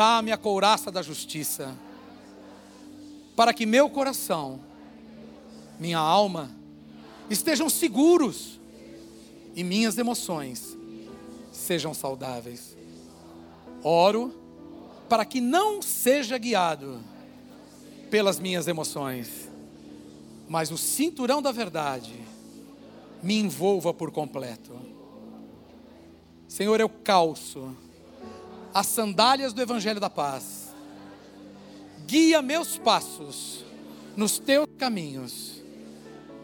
[0.00, 1.76] Dá-me a couraça da justiça,
[3.36, 4.58] para que meu coração,
[5.78, 6.50] minha alma,
[7.28, 8.58] estejam seguros
[9.54, 10.74] e minhas emoções
[11.52, 12.74] sejam saudáveis.
[13.84, 14.34] Oro
[15.06, 16.98] para que não seja guiado
[18.10, 19.50] pelas minhas emoções,
[20.48, 22.14] mas o cinturão da verdade
[23.22, 24.72] me envolva por completo.
[26.48, 27.76] Senhor, eu calço
[28.72, 30.74] as sandálias do Evangelho da Paz,
[32.06, 33.64] guia meus passos
[34.16, 35.62] nos teus caminhos,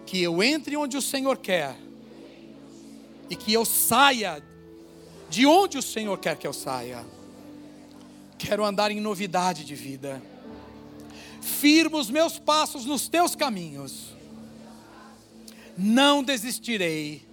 [0.06, 1.76] que eu entre onde o Senhor quer
[3.28, 4.42] e que eu saia
[5.28, 7.04] de onde o Senhor quer que eu saia
[8.38, 10.22] Quero andar em novidade de vida.
[11.40, 14.14] Firmo os meus passos nos teus caminhos.
[15.76, 17.26] Não desistirei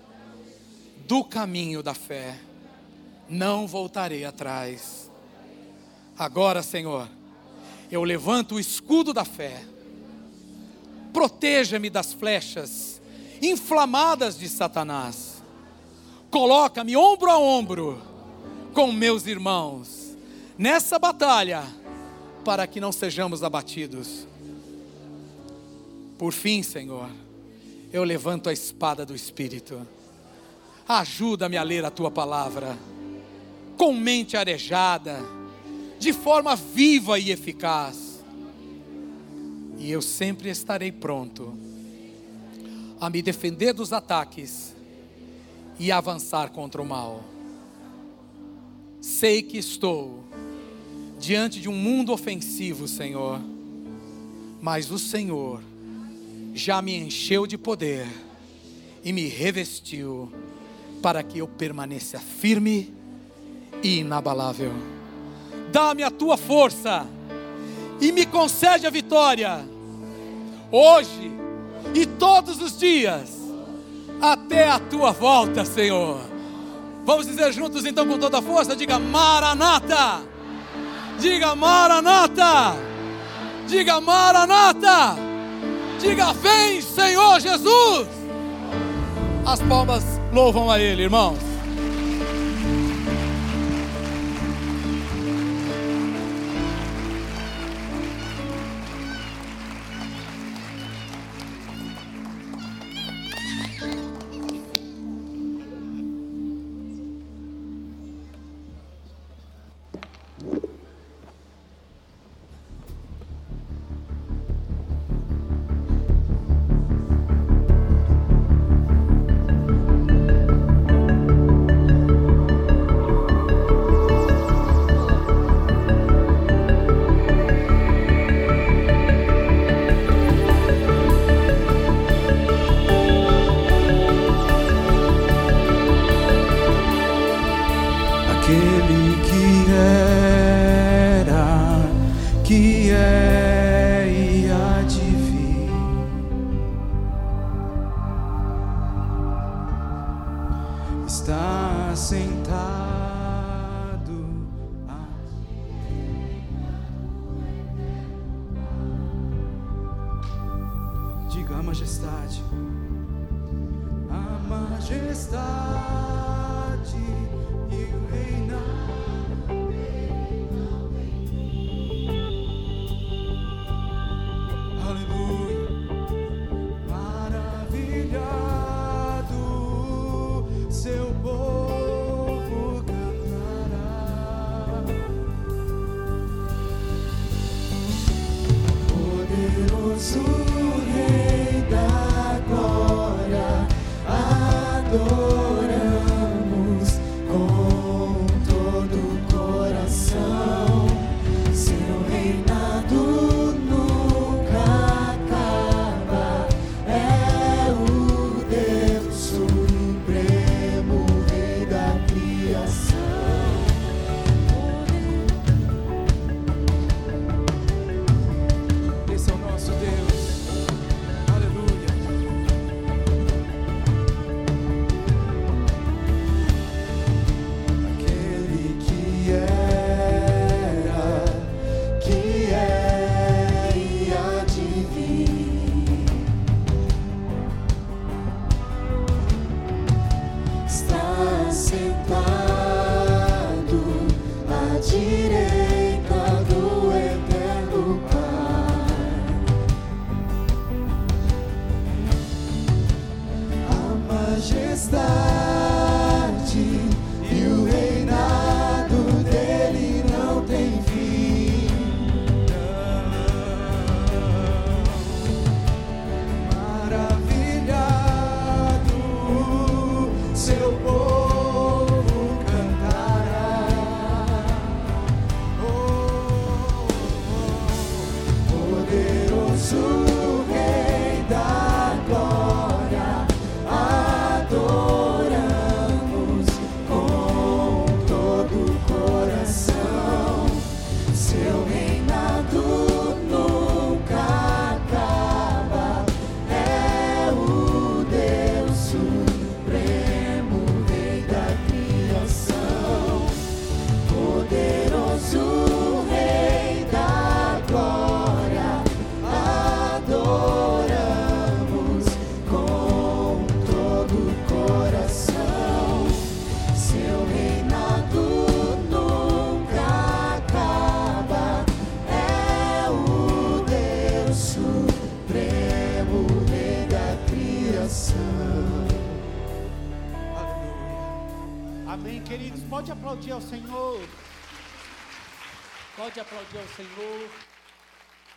[1.05, 2.39] do caminho da fé.
[3.29, 5.09] Não voltarei atrás.
[6.17, 7.07] Agora, Senhor,
[7.91, 9.63] eu levanto o escudo da fé.
[11.11, 13.01] Proteja-me das flechas
[13.41, 15.41] inflamadas de Satanás.
[16.29, 18.01] Coloca-me ombro a ombro
[18.73, 20.15] com meus irmãos
[20.57, 21.63] nessa batalha,
[22.43, 24.27] para que não sejamos abatidos.
[26.17, 27.09] Por fim, Senhor,
[27.91, 29.85] eu levanto a espada do Espírito.
[30.87, 32.77] Ajuda-me a ler a tua palavra,
[33.77, 35.19] com mente arejada,
[35.99, 38.23] de forma viva e eficaz.
[39.77, 41.57] E eu sempre estarei pronto
[42.99, 44.73] a me defender dos ataques
[45.79, 47.23] e avançar contra o mal.
[49.01, 50.23] Sei que estou
[51.19, 53.41] diante de um mundo ofensivo, Senhor,
[54.61, 55.61] mas o Senhor
[56.53, 58.07] já me encheu de poder
[59.03, 60.31] e me revestiu
[61.01, 62.92] para que eu permaneça firme
[63.83, 64.71] inabalável.
[65.71, 67.05] dá-me a tua força
[67.99, 69.65] e me concede a vitória,
[70.71, 71.31] hoje
[71.93, 73.29] e todos os dias,
[74.21, 76.19] até a tua volta, Senhor.
[77.05, 80.21] Vamos dizer juntos então com toda a força: diga Maranata,
[81.19, 82.75] diga Maranata,
[83.67, 85.15] diga Maranata,
[85.99, 88.07] diga Vem, Senhor Jesus.
[89.45, 91.52] As palmas louvam a Ele, irmãos.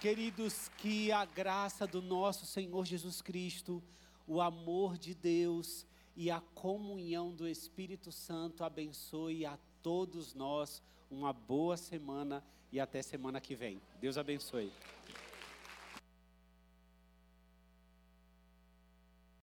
[0.07, 3.83] Queridos, que a graça do nosso Senhor Jesus Cristo,
[4.25, 5.85] o amor de Deus
[6.15, 10.81] e a comunhão do Espírito Santo abençoe a todos nós.
[11.11, 12.41] Uma boa semana
[12.71, 13.83] e até semana que vem.
[14.01, 14.71] Deus abençoe.